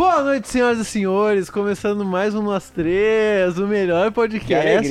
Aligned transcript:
Boa 0.00 0.22
noite, 0.22 0.48
senhoras 0.48 0.78
e 0.78 0.84
senhores. 0.86 1.50
Começando 1.50 2.06
mais 2.06 2.34
um 2.34 2.40
Nós 2.40 2.70
Três, 2.70 3.58
o 3.58 3.66
melhor 3.66 4.10
podcast 4.10 4.90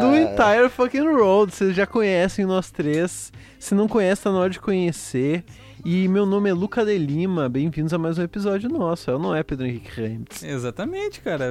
do 0.00 0.16
Entire 0.16 0.70
Fucking 0.70 1.12
Road. 1.12 1.54
Vocês 1.54 1.76
já 1.76 1.86
conhecem 1.86 2.46
Nós 2.46 2.70
Três. 2.70 3.30
Se 3.58 3.74
não 3.74 3.86
conhece, 3.86 4.22
tá 4.22 4.32
na 4.32 4.38
hora 4.38 4.48
de 4.48 4.60
conhecer. 4.60 5.44
E 5.90 6.06
meu 6.06 6.26
nome 6.26 6.50
é 6.50 6.52
Luca 6.52 6.84
de 6.84 6.98
Lima. 6.98 7.48
Bem-vindos 7.48 7.94
a 7.94 7.98
mais 7.98 8.18
um 8.18 8.22
episódio 8.22 8.68
nosso. 8.68 9.10
Eu 9.10 9.18
não 9.18 9.34
é 9.34 9.42
Pedro 9.42 9.64
Henrique 9.64 9.88
Rentes. 9.98 10.42
Exatamente, 10.42 11.18
cara. 11.22 11.46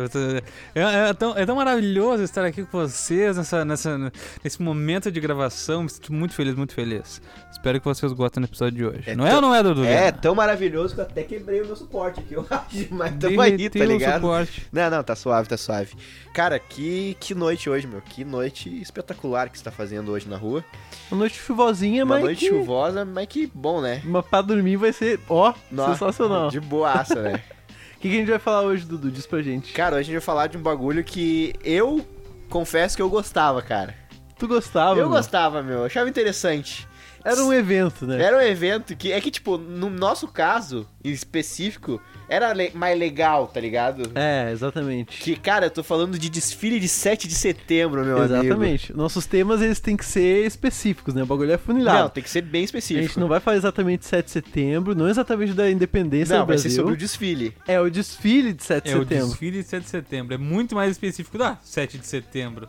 É, 0.75 1.09
é 1.09 1.13
tão, 1.15 1.35
é 1.35 1.43
tão 1.43 1.55
maravilhoso 1.55 2.21
estar 2.21 2.45
aqui 2.45 2.63
com 2.63 2.77
vocês 2.77 3.35
nessa, 3.35 3.65
nessa, 3.65 4.11
nesse 4.43 4.61
momento 4.61 5.11
de 5.11 5.19
gravação. 5.19 5.81
Me 5.81 5.89
sinto 5.89 6.13
muito 6.13 6.35
feliz, 6.35 6.53
muito 6.53 6.75
feliz. 6.75 7.19
Espero 7.51 7.79
que 7.79 7.85
vocês 7.85 8.13
gostem 8.13 8.41
do 8.43 8.45
episódio 8.45 8.77
de 8.77 8.85
hoje. 8.85 9.09
É 9.09 9.15
não 9.15 9.25
é 9.25 9.29
tão- 9.29 9.35
ou 9.37 9.41
não 9.41 9.55
é, 9.55 9.63
Dudu? 9.63 9.83
É 9.83 10.11
tão 10.11 10.35
maravilhoso 10.35 10.93
que 10.93 11.01
eu 11.01 11.05
até 11.05 11.23
quebrei 11.23 11.61
o 11.63 11.65
meu 11.65 11.75
suporte 11.75 12.19
aqui, 12.19 12.35
eu 12.35 12.45
acho. 12.47 12.87
Mas 12.91 13.15
tamo 13.15 13.41
aí, 13.41 13.67
tá 13.71 13.79
o 13.79 13.83
ligado? 13.85 14.21
suporte. 14.21 14.67
Não, 14.71 14.87
não, 14.91 15.03
tá 15.03 15.15
suave, 15.15 15.49
tá 15.49 15.57
suave. 15.57 15.95
Cara, 16.31 16.59
que, 16.59 17.17
que 17.19 17.33
noite 17.33 17.67
hoje, 17.71 17.87
meu. 17.87 18.01
Que 18.01 18.23
noite 18.23 18.69
espetacular 18.79 19.49
que 19.49 19.57
você 19.57 19.63
tá 19.63 19.71
fazendo 19.71 20.11
hoje 20.11 20.29
na 20.29 20.37
rua. 20.37 20.63
Uma 21.09 21.21
noite 21.21 21.39
chuvosinha, 21.39 22.05
Uma 22.05 22.15
mas. 22.17 22.23
noite 22.23 22.39
que... 22.41 22.49
chuvosa, 22.49 23.03
mas 23.03 23.25
que 23.25 23.47
bom, 23.51 23.81
né? 23.81 24.03
Mas 24.05 24.26
pra 24.29 24.41
dormir 24.41 24.77
vai 24.77 24.93
ser, 24.93 25.19
ó, 25.29 25.53
Nossa, 25.71 25.93
sensacional. 25.93 26.49
De 26.49 26.59
boaça, 26.59 27.21
né? 27.21 27.43
O 27.97 27.99
que, 27.99 28.09
que 28.09 28.15
a 28.15 28.19
gente 28.19 28.29
vai 28.29 28.37
falar 28.37 28.61
hoje, 28.61 28.85
Dudu? 28.85 29.09
Diz 29.09 29.25
pra 29.25 29.41
gente. 29.41 29.73
Cara, 29.73 29.95
hoje 29.95 30.01
a 30.01 30.03
gente 30.03 30.13
vai 30.13 30.21
falar 30.21 30.45
de 30.45 30.55
um 30.55 30.61
bagulho 30.61 31.03
que 31.03 31.55
eu 31.63 32.05
confesso 32.47 32.95
que 32.95 33.01
eu 33.01 33.09
gostava, 33.09 33.59
cara. 33.59 33.95
Tu 34.37 34.47
gostava? 34.47 34.91
eu 34.91 35.07
meu? 35.07 35.09
gostava, 35.09 35.63
meu. 35.63 35.79
Eu 35.79 35.85
achava 35.85 36.07
interessante. 36.07 36.87
Era 37.25 37.41
um 37.43 37.51
evento, 37.51 38.05
né? 38.05 38.21
Era 38.21 38.37
um 38.37 38.41
evento 38.41 38.95
que 38.95 39.11
é 39.11 39.19
que, 39.19 39.31
tipo, 39.31 39.57
no 39.57 39.89
nosso 39.89 40.27
caso, 40.27 40.87
em 41.03 41.09
específico, 41.09 41.99
era 42.29 42.51
le- 42.53 42.71
mais 42.73 42.97
legal, 42.99 43.47
tá 43.47 43.59
ligado? 43.59 44.11
É, 44.15 44.51
exatamente. 44.51 45.17
Que, 45.21 45.35
cara, 45.35 45.67
eu 45.67 45.69
tô 45.71 45.81
falando 45.83 46.17
de 46.19 46.29
desfile 46.29 46.79
de 46.79 46.87
7 46.87 47.27
de 47.27 47.35
setembro, 47.35 48.03
meu 48.03 48.17
amigo. 48.17 48.33
Exatamente. 48.33 48.93
Nossos 48.93 49.25
temas 49.25 49.61
eles 49.61 49.79
têm 49.79 49.95
que 49.95 50.05
ser 50.05 50.45
específicos, 50.45 51.13
né? 51.13 51.23
O 51.23 51.25
bagulho 51.25 51.51
é 51.51 51.57
funilado. 51.57 51.99
Não, 52.03 52.09
tem 52.09 52.23
que 52.23 52.29
ser 52.29 52.41
bem 52.41 52.61
a 52.61 52.65
específico. 52.65 53.07
gente 53.07 53.19
não 53.19 53.27
vai 53.27 53.39
falar 53.39 53.57
exatamente 53.57 54.05
7 54.05 54.25
de 54.25 54.31
setembro, 54.31 54.93
não 54.93 55.07
exatamente 55.07 55.53
da 55.53 55.69
independência 55.71 56.33
Não, 56.35 56.43
do 56.43 56.47
vai 56.47 56.55
Brasil. 56.55 56.71
ser 56.71 56.75
sobre 56.77 56.93
o 56.93 56.97
desfile. 56.97 57.53
É 57.67 57.79
o 57.79 57.89
desfile 57.89 58.53
de 58.53 58.63
7 58.63 58.83
de 58.85 58.91
É 58.91 58.95
o 58.95 58.99
setembro. 58.99 59.27
desfile 59.27 59.61
de 59.63 59.67
7 59.69 59.83
de 59.83 59.89
setembro. 59.89 60.33
É 60.33 60.37
muito 60.37 60.75
mais 60.75 60.91
específico 60.91 61.37
da 61.37 61.57
7 61.63 61.97
de 61.97 62.05
setembro. 62.07 62.67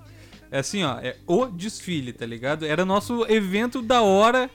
É 0.51 0.61
assim, 0.61 0.83
ó. 0.85 0.99
É 1.01 1.17
o 1.27 1.47
desfile, 1.47 2.13
tá 2.13 2.25
ligado? 2.25 2.65
Era 2.65 2.85
nosso 2.85 3.27
evento 3.29 3.83
da 3.83 4.01
hora 4.03 4.49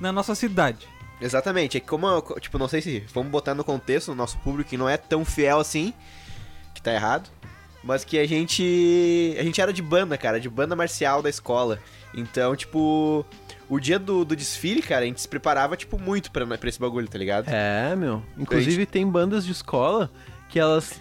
na 0.00 0.10
nossa 0.12 0.34
cidade. 0.34 0.86
Exatamente. 1.20 1.76
É 1.76 1.80
que 1.80 1.86
como, 1.86 2.06
eu- 2.06 2.22
tipo, 2.40 2.58
não 2.58 2.68
sei 2.68 2.80
se 2.80 3.00
vamos 3.12 3.30
botar 3.30 3.54
no 3.54 3.64
contexto 3.64 4.12
o 4.12 4.14
nosso 4.14 4.38
público 4.38 4.70
que 4.70 4.76
não 4.76 4.88
é 4.88 4.96
tão 4.96 5.24
fiel 5.24 5.58
assim, 5.58 5.92
que 6.74 6.80
tá 6.82 6.92
errado, 6.92 7.28
mas 7.82 8.04
que 8.04 8.18
a 8.18 8.26
gente 8.26 9.36
a 9.38 9.42
gente 9.42 9.60
era 9.60 9.72
de 9.72 9.82
banda, 9.82 10.16
cara, 10.16 10.40
de 10.40 10.48
banda 10.48 10.76
marcial 10.76 11.22
da 11.22 11.28
escola. 11.30 11.78
Então, 12.14 12.56
tipo, 12.56 13.24
o 13.68 13.78
dia 13.78 13.98
do, 13.98 14.24
do 14.24 14.34
desfile, 14.34 14.80
cara, 14.80 15.02
a 15.04 15.06
gente 15.06 15.20
se 15.20 15.28
preparava 15.28 15.76
tipo 15.76 15.98
muito 15.98 16.30
pra, 16.30 16.46
pra 16.46 16.68
esse 16.68 16.80
bagulho, 16.80 17.08
tá 17.08 17.18
ligado? 17.18 17.48
É, 17.48 17.94
meu. 17.94 18.22
Inclusive 18.36 18.86
tem 18.86 19.06
bandas 19.06 19.44
de 19.44 19.52
escola 19.52 20.10
que 20.48 20.58
elas. 20.58 21.00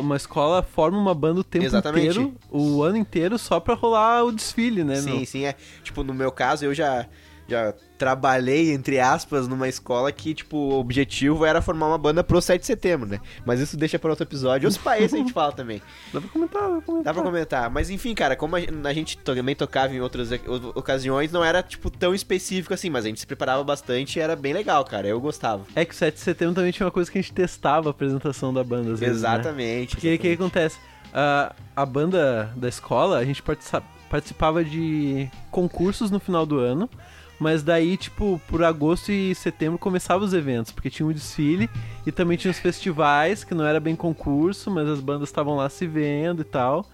Uma 0.00 0.16
escola 0.16 0.64
forma 0.64 0.98
uma 0.98 1.14
banda 1.14 1.40
o 1.40 1.44
tempo 1.44 1.64
Exatamente. 1.64 2.08
inteiro, 2.08 2.34
o 2.50 2.82
ano 2.82 2.96
inteiro, 2.96 3.38
só 3.38 3.60
pra 3.60 3.72
rolar 3.74 4.24
o 4.24 4.32
desfile, 4.32 4.82
né, 4.82 4.96
sim, 4.96 5.16
meu? 5.18 5.24
sim, 5.26 5.44
é. 5.44 5.54
Tipo, 5.84 6.02
no 6.02 6.12
meu 6.12 6.32
caso, 6.32 6.64
eu 6.64 6.74
já 6.74 7.06
já 7.50 7.74
trabalhei 7.98 8.72
entre 8.72 8.98
aspas 8.98 9.46
numa 9.46 9.68
escola 9.68 10.10
que, 10.10 10.32
tipo, 10.32 10.56
o 10.56 10.78
objetivo 10.80 11.44
era 11.44 11.60
formar 11.60 11.88
uma 11.88 11.98
banda 11.98 12.24
pro 12.24 12.40
7 12.40 12.60
de 12.60 12.66
setembro, 12.66 13.06
né? 13.08 13.20
Mas 13.44 13.60
isso 13.60 13.76
deixa 13.76 13.98
para 13.98 14.08
outro 14.10 14.24
episódio. 14.24 14.68
Os 14.68 14.78
países 14.78 15.12
a 15.12 15.18
gente 15.18 15.32
fala 15.32 15.52
também. 15.52 15.82
Dá 16.12 16.20
pra 16.20 16.30
comentar, 16.30 16.62
dá 16.62 16.68
pra 16.70 16.80
comentar. 16.80 17.04
Dá 17.04 17.14
pra 17.14 17.22
comentar. 17.22 17.70
Mas 17.70 17.90
enfim, 17.90 18.14
cara, 18.14 18.34
como 18.36 18.56
a 18.56 18.92
gente 18.94 19.18
também 19.18 19.54
tocava 19.54 19.94
em 19.94 20.00
outras 20.00 20.30
ocasiões, 20.74 21.30
não 21.30 21.44
era, 21.44 21.62
tipo, 21.62 21.90
tão 21.90 22.14
específico 22.14 22.72
assim, 22.72 22.88
mas 22.88 23.04
a 23.04 23.08
gente 23.08 23.20
se 23.20 23.26
preparava 23.26 23.62
bastante 23.62 24.18
e 24.18 24.22
era 24.22 24.34
bem 24.34 24.52
legal, 24.54 24.84
cara. 24.84 25.06
Eu 25.06 25.20
gostava. 25.20 25.64
É 25.74 25.84
que 25.84 25.92
o 25.92 25.96
7 25.96 26.14
de 26.14 26.20
setembro 26.20 26.54
também 26.54 26.72
tinha 26.72 26.86
uma 26.86 26.92
coisa 26.92 27.10
que 27.10 27.18
a 27.18 27.20
gente 27.20 27.32
testava 27.34 27.88
a 27.88 27.92
apresentação 27.92 28.54
da 28.54 28.64
banda, 28.64 28.92
às 28.92 29.00
vezes, 29.00 29.22
né? 29.22 29.28
exatamente. 29.30 29.96
Porque 29.96 30.14
o 30.14 30.18
que 30.18 30.32
acontece? 30.32 30.78
A, 31.12 31.52
a 31.74 31.84
banda 31.84 32.52
da 32.56 32.68
escola, 32.68 33.18
a 33.18 33.24
gente 33.24 33.42
participa- 33.42 33.82
participava 34.08 34.64
de 34.64 35.28
concursos 35.50 36.10
no 36.10 36.18
final 36.20 36.46
do 36.46 36.58
ano, 36.58 36.88
mas 37.40 37.62
daí, 37.62 37.96
tipo, 37.96 38.40
por 38.46 38.62
agosto 38.62 39.10
e 39.10 39.34
setembro 39.34 39.78
começavam 39.78 40.26
os 40.26 40.34
eventos, 40.34 40.70
porque 40.70 40.90
tinha 40.90 41.06
um 41.06 41.12
desfile 41.12 41.70
e 42.06 42.12
também 42.12 42.36
tinha 42.36 42.50
os 42.50 42.58
festivais, 42.58 43.42
que 43.42 43.54
não 43.54 43.64
era 43.64 43.80
bem 43.80 43.96
concurso, 43.96 44.70
mas 44.70 44.86
as 44.86 45.00
bandas 45.00 45.30
estavam 45.30 45.56
lá 45.56 45.70
se 45.70 45.86
vendo 45.86 46.42
e 46.42 46.44
tal. 46.44 46.86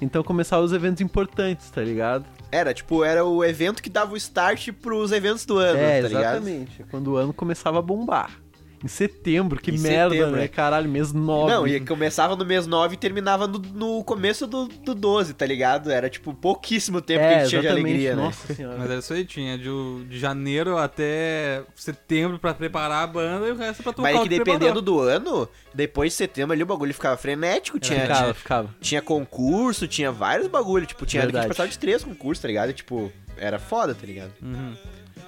Então 0.00 0.24
começavam 0.24 0.64
os 0.64 0.72
eventos 0.72 1.00
importantes, 1.00 1.70
tá 1.70 1.80
ligado? 1.80 2.26
Era, 2.50 2.74
tipo, 2.74 3.04
era 3.04 3.24
o 3.24 3.44
evento 3.44 3.80
que 3.80 3.88
dava 3.88 4.14
o 4.14 4.16
start 4.16 4.72
pros 4.72 5.12
eventos 5.12 5.46
do 5.46 5.56
ano, 5.56 5.78
é, 5.78 6.02
tá 6.02 6.08
ligado? 6.08 6.36
exatamente. 6.38 6.84
Quando 6.90 7.12
o 7.12 7.16
ano 7.16 7.32
começava 7.32 7.78
a 7.78 7.82
bombar. 7.82 8.41
Em 8.84 8.88
setembro, 8.88 9.60
que 9.60 9.70
Em 9.70 9.78
merda, 9.78 10.14
setembro, 10.14 10.36
né? 10.36 10.44
é. 10.44 10.48
Caralho, 10.48 10.88
mês 10.88 11.12
9. 11.12 11.52
Não, 11.52 11.66
e 11.66 11.80
começava 11.80 12.34
no 12.34 12.44
mês 12.44 12.66
9 12.66 12.94
e 12.94 12.96
terminava 12.96 13.46
no, 13.46 13.58
no 13.58 14.04
começo 14.04 14.46
do, 14.46 14.66
do 14.66 14.94
12, 14.94 15.34
tá 15.34 15.46
ligado? 15.46 15.90
Era, 15.90 16.10
tipo, 16.10 16.34
pouquíssimo 16.34 17.00
tempo 17.00 17.20
que 17.20 17.26
a 17.26 17.30
é, 17.30 17.40
gente 17.40 17.50
tinha 17.50 17.62
de 17.62 17.68
alegria, 17.68 18.16
né? 18.16 18.22
Nossa 18.22 18.54
senhora. 18.54 18.76
Mas 18.78 18.90
era 18.90 18.98
isso 18.98 19.12
aí, 19.12 19.24
tinha 19.24 19.56
de, 19.56 19.70
de 20.08 20.18
janeiro 20.18 20.76
até 20.76 21.62
setembro 21.74 22.38
pra 22.38 22.54
preparar 22.54 23.04
a 23.04 23.06
banda 23.06 23.46
e 23.46 23.52
o 23.52 23.56
resto 23.56 23.82
pra 23.82 23.92
tocar 23.92 24.02
Mas 24.02 24.16
é 24.16 24.20
o 24.20 24.22
que 24.22 24.28
dependendo 24.28 24.82
do 24.82 24.98
ano, 24.98 25.48
depois 25.74 26.12
de 26.12 26.16
setembro 26.16 26.52
ali 26.52 26.62
o 26.62 26.66
bagulho 26.66 26.92
ficava 26.92 27.16
frenético, 27.16 27.78
tinha, 27.78 28.00
ficava, 28.00 28.22
tinha, 28.22 28.34
ficava. 28.34 28.74
tinha 28.80 29.02
concurso, 29.02 29.86
tinha 29.86 30.10
vários 30.10 30.48
bagulho, 30.48 30.86
tipo, 30.86 31.06
tinha 31.06 31.22
ano 31.22 31.30
que 31.30 31.36
a 31.36 31.40
gente 31.40 31.48
Verdade. 31.48 31.56
passava 31.56 31.68
de 31.68 31.78
três 31.78 32.02
concursos, 32.02 32.42
tá 32.42 32.48
ligado? 32.48 32.70
E, 32.70 32.72
tipo, 32.72 33.12
era 33.36 33.58
foda, 33.58 33.94
tá 33.94 34.06
ligado? 34.06 34.32
Uhum. 34.42 34.74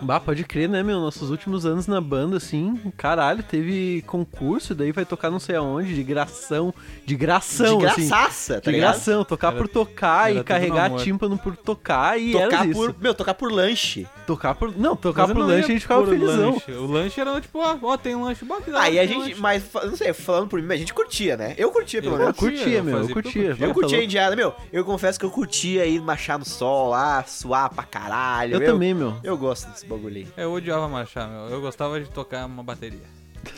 Bah, 0.00 0.21
pode 0.21 0.44
crer, 0.44 0.69
né, 0.69 0.82
meu? 0.82 1.00
Nossos 1.00 1.31
últimos 1.31 1.65
anos 1.65 1.87
na 1.87 2.00
banda, 2.00 2.37
assim, 2.37 2.78
caralho, 2.97 3.43
teve 3.43 4.03
concurso, 4.06 4.75
daí 4.75 4.93
vai 4.93 5.05
tocar 5.05 5.31
não 5.31 5.38
sei 5.41 5.56
aonde, 5.56 5.94
de 5.94 6.03
gração, 6.03 6.75
de 7.06 7.16
gração, 7.16 7.78
de 7.78 7.87
assim. 7.87 8.09
graçaça, 8.09 8.55
tá 8.60 8.71
De 8.71 8.77
ligado? 8.77 8.93
gração, 8.93 9.25
tocar 9.25 9.49
Era- 9.49 9.56
por 9.56 9.69
tocar 9.69 10.31
era 10.31 10.41
e 10.41 10.44
carregar 10.44 10.91
tímpano 10.97 11.38
por 11.38 11.56
tocar 11.56 12.19
e 12.21 12.37
era 12.37 12.50
Tocar 12.50 12.66
isso. 12.69 12.78
por, 12.81 12.97
meu, 13.00 13.15
tocar 13.15 13.34
por 13.34 13.50
lanche. 13.53 14.06
Tocar 14.27 14.55
por. 14.55 14.77
Não, 14.77 14.97
tocar 14.97 15.27
por 15.27 15.37
não 15.37 15.47
lanche 15.47 15.65
a 15.65 15.69
gente 15.69 15.81
ficava 15.82 16.03
por 16.03 16.11
felizão. 16.11 16.53
Lanche. 16.53 16.72
O 16.72 16.87
lanche 16.87 17.21
era 17.21 17.41
tipo, 17.41 17.59
ó, 17.59 17.76
ó, 17.82 17.97
tem 17.97 18.15
um 18.15 18.25
lanche 18.25 18.44
dá, 18.44 18.81
Aí 18.82 18.99
a 18.99 19.06
gente, 19.06 19.19
lanche. 19.21 19.34
mas, 19.41 19.65
não 19.84 19.97
sei, 19.97 20.12
falando 20.12 20.49
por 20.49 20.61
mim, 20.61 20.72
a 20.72 20.76
gente 20.76 20.93
curtia, 20.94 21.37
né? 21.37 21.55
Eu 21.59 21.71
curtia, 21.71 22.00
pelo 22.03 22.16
menos. 22.16 22.28
Eu 22.28 22.34
curtia, 22.34 22.78
eu 22.78 22.84
meu, 22.84 22.99
eu 23.00 23.09
curtia. 23.09 23.56
Eu 23.61 23.75
curtia 23.75 23.99
a 23.99 24.05
indiada, 24.05 24.34
meu. 24.37 24.55
Eu 24.72 24.84
confesso 24.84 25.19
que 25.19 25.25
eu 25.25 25.31
curtia 25.31 25.84
ir 25.87 26.00
marchar 26.00 26.38
no 26.38 26.44
sol 26.44 26.91
lá, 26.91 27.22
suar 27.25 27.69
pra 27.71 27.84
caralho. 27.84 28.55
Eu 28.56 28.65
também, 28.65 28.94
meu. 28.94 29.15
Eu 29.22 29.37
gosto 29.37 29.84
desse 29.84 29.89
bagulho 29.89 30.17
aí. 30.17 30.28
Eu 30.37 30.53
odiava 30.53 30.89
marchar, 30.89 31.28
meu. 31.28 31.49
Eu 31.49 31.61
gostava 31.61 32.00
de 32.00 32.09
tocar 32.11 32.47
uma 32.47 32.62
bateria. 32.62 33.00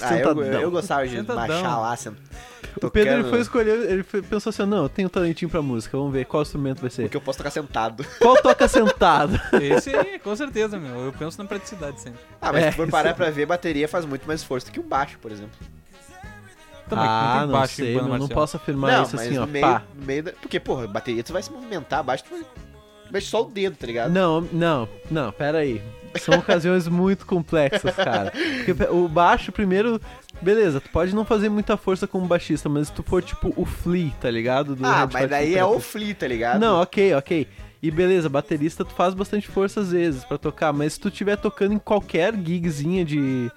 Ah, 0.00 0.14
eu, 0.14 0.18
Sentadão. 0.18 0.42
eu 0.60 0.70
gostava 0.70 1.06
de 1.06 1.16
Sentadão. 1.16 1.46
marchar 1.46 1.80
lá, 1.80 1.96
sent... 1.96 2.16
O 2.82 2.90
Pedro 2.90 3.14
ele 3.14 3.24
foi 3.30 3.40
escolher, 3.40 3.90
ele 3.90 4.02
foi- 4.02 4.20
pensou 4.20 4.50
assim: 4.50 4.66
não, 4.66 4.82
eu 4.82 4.88
tenho 4.88 5.08
talentinho 5.08 5.48
pra 5.50 5.62
música, 5.62 5.96
vamos 5.96 6.12
ver 6.12 6.26
qual 6.26 6.42
instrumento 6.42 6.80
vai 6.80 6.90
ser. 6.90 7.02
Porque 7.02 7.16
eu 7.16 7.20
posso 7.22 7.38
tocar 7.38 7.50
sentado. 7.50 8.04
Qual 8.18 8.36
toca 8.42 8.68
sentado? 8.68 9.40
Esse 9.62 9.94
aí, 9.96 10.18
com 10.18 10.36
certeza, 10.36 10.78
meu. 10.78 11.06
Eu 11.06 11.12
penso 11.12 11.38
na 11.40 11.48
praticidade 11.48 12.00
sempre. 12.00 12.20
Ah, 12.40 12.52
mas 12.52 12.64
É, 12.64 12.70
se 12.70 12.76
for 12.76 12.86
parar 12.90 13.14
pra 13.14 13.30
ver, 13.30 13.46
bateria 13.46 13.88
faz 13.88 14.04
muito 14.04 14.26
mais 14.26 14.40
esforço 14.40 14.66
do 14.66 14.72
que 14.72 14.80
um 14.80 14.86
baixo, 14.86 15.18
por 15.22 15.30
exemplo. 15.32 15.56
Também, 16.88 17.04
ah, 17.08 17.44
não 17.46 17.52
baixo 17.52 17.82
em 17.82 17.84
sei, 17.84 17.94
não 17.96 18.08
marcial. 18.10 18.28
posso 18.28 18.56
afirmar 18.58 18.92
não, 18.92 19.02
isso 19.04 19.16
assim, 19.16 19.38
ó, 19.38 19.40
no 19.40 19.46
meio, 19.48 19.82
no 19.94 20.04
meio 20.06 20.22
da... 20.22 20.32
Porque, 20.32 20.60
porra, 20.60 20.86
bateria 20.86 21.22
tu 21.24 21.32
vai 21.32 21.42
se 21.42 21.50
movimentar, 21.50 22.04
baixo 22.04 22.24
tu 22.24 22.30
vai... 22.30 22.44
Mexe 23.10 23.28
só 23.28 23.42
o 23.42 23.50
dedo, 23.50 23.76
tá 23.76 23.86
ligado? 23.86 24.12
Não, 24.12 24.40
não, 24.52 24.88
não, 25.10 25.32
pera 25.32 25.58
aí. 25.58 25.80
São 26.20 26.34
ocasiões 26.40 26.88
muito 26.88 27.26
complexas, 27.26 27.94
cara. 27.94 28.32
Porque 28.64 28.84
o 28.90 29.06
baixo, 29.08 29.52
primeiro, 29.52 30.00
beleza, 30.40 30.80
tu 30.80 30.88
pode 30.90 31.14
não 31.14 31.24
fazer 31.24 31.48
muita 31.48 31.76
força 31.76 32.06
como 32.06 32.26
baixista, 32.26 32.68
mas 32.68 32.88
se 32.88 32.92
tu 32.94 33.02
for 33.02 33.22
tipo 33.22 33.52
o 33.56 33.64
Flea, 33.64 34.10
tá 34.20 34.30
ligado? 34.30 34.74
Do 34.74 34.84
ah, 34.86 35.00
Red 35.00 35.08
mas 35.12 35.22
Hot 35.24 35.30
daí 35.30 35.54
é 35.54 35.64
o 35.64 35.78
flea, 35.78 36.14
tá 36.14 36.26
ligado? 36.26 36.60
Não, 36.60 36.80
ok, 36.80 37.14
ok. 37.14 37.46
E 37.82 37.90
beleza, 37.90 38.28
baterista 38.28 38.84
tu 38.84 38.94
faz 38.94 39.12
bastante 39.14 39.46
força 39.46 39.80
às 39.80 39.92
vezes 39.92 40.24
pra 40.24 40.38
tocar, 40.38 40.72
mas 40.72 40.94
se 40.94 41.00
tu 41.00 41.08
estiver 41.08 41.36
tocando 41.36 41.74
em 41.74 41.78
qualquer 41.78 42.34
gigzinha 42.34 43.04
de, 43.04 43.50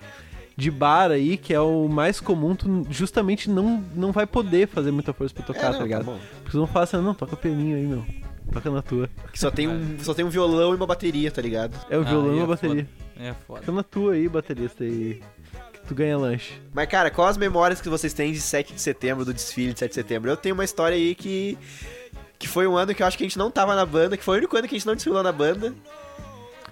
de 0.58 0.70
bar 0.70 1.10
aí, 1.12 1.38
que 1.38 1.54
é 1.54 1.60
o 1.62 1.88
mais 1.88 2.20
comum, 2.20 2.54
tu 2.54 2.86
justamente 2.90 3.50
não, 3.50 3.82
não 3.96 4.12
vai 4.12 4.28
poder 4.28 4.68
fazer 4.68 4.92
muita 4.92 5.14
força 5.14 5.34
pra 5.34 5.44
É, 5.44 5.48
tocar, 5.48 5.72
não, 5.72 5.78
tá 5.80 5.84
ligado? 5.84 6.04
bom. 6.04 6.20
Porque 6.44 6.52
tu 6.52 6.58
não 6.58 6.68
fala 6.68 6.84
assim, 6.84 6.98
não, 6.98 7.14
toca 7.16 7.38
pianinho 7.38 7.78
aí, 7.78 7.88
meu. 7.88 8.06
Toca 8.52 8.70
na 8.72 8.82
tua. 8.82 9.10
Que 9.32 9.40
só 9.40 9.52
tem, 9.52 9.68
um, 9.68 9.98
só 10.00 10.14
tem 10.14 10.26
um 10.26 10.30
violão 10.30 10.74
e 10.74 10.76
uma 10.76 10.88
bateria, 10.88 11.32
tá 11.32 11.42
ligado? 11.42 11.76
É 11.90 11.98
o 11.98 12.02
Ah, 12.02 12.04
violão 12.04 12.32
aí 12.32 12.38
e 12.38 12.40
a 12.40 12.44
é 12.44 12.48
bateria. 12.48 12.88
É 13.20 13.34
foda. 13.46 13.60
Fica 13.62 13.72
na 13.72 13.84
tua 13.84 14.14
aí, 14.14 14.28
baterista, 14.30 14.84
aí. 14.84 15.22
Que 15.74 15.80
tu 15.88 15.94
ganha 15.96 16.18
lanche. 16.18 16.54
Mas, 16.74 16.88
cara, 16.88 17.12
quais 17.12 17.32
as 17.32 17.38
memórias 17.38 17.82
que 17.82 17.90
vocês 17.90 18.14
têm 18.14 18.32
de 18.32 18.40
7 18.42 18.74
de 18.74 18.82
setembro, 18.82 19.26
do 19.26 19.34
desfile 19.34 19.74
de 19.74 19.80
7 19.80 19.90
de 19.90 19.96
setembro? 19.96 20.30
Eu 20.32 20.38
tenho 20.38 20.56
uma 20.56 20.64
história 20.64 20.96
aí 20.96 21.14
que... 21.16 21.58
Que 22.38 22.48
foi 22.48 22.66
um 22.66 22.78
ano 22.78 22.96
que 22.96 23.04
eu 23.04 23.08
acho 23.08 23.18
que 23.18 23.24
a 23.26 23.28
gente 23.28 23.38
não 23.38 23.52
tava 23.52 23.76
na 23.76 23.86
banda, 23.86 24.16
que 24.16 24.24
foi 24.24 24.36
o 24.36 24.38
único 24.38 24.56
ano 24.56 24.66
que 24.68 24.76
a 24.76 24.78
gente 24.78 24.88
não 24.88 24.96
desfilou 24.96 25.22
na 25.22 25.32
banda. 25.34 25.74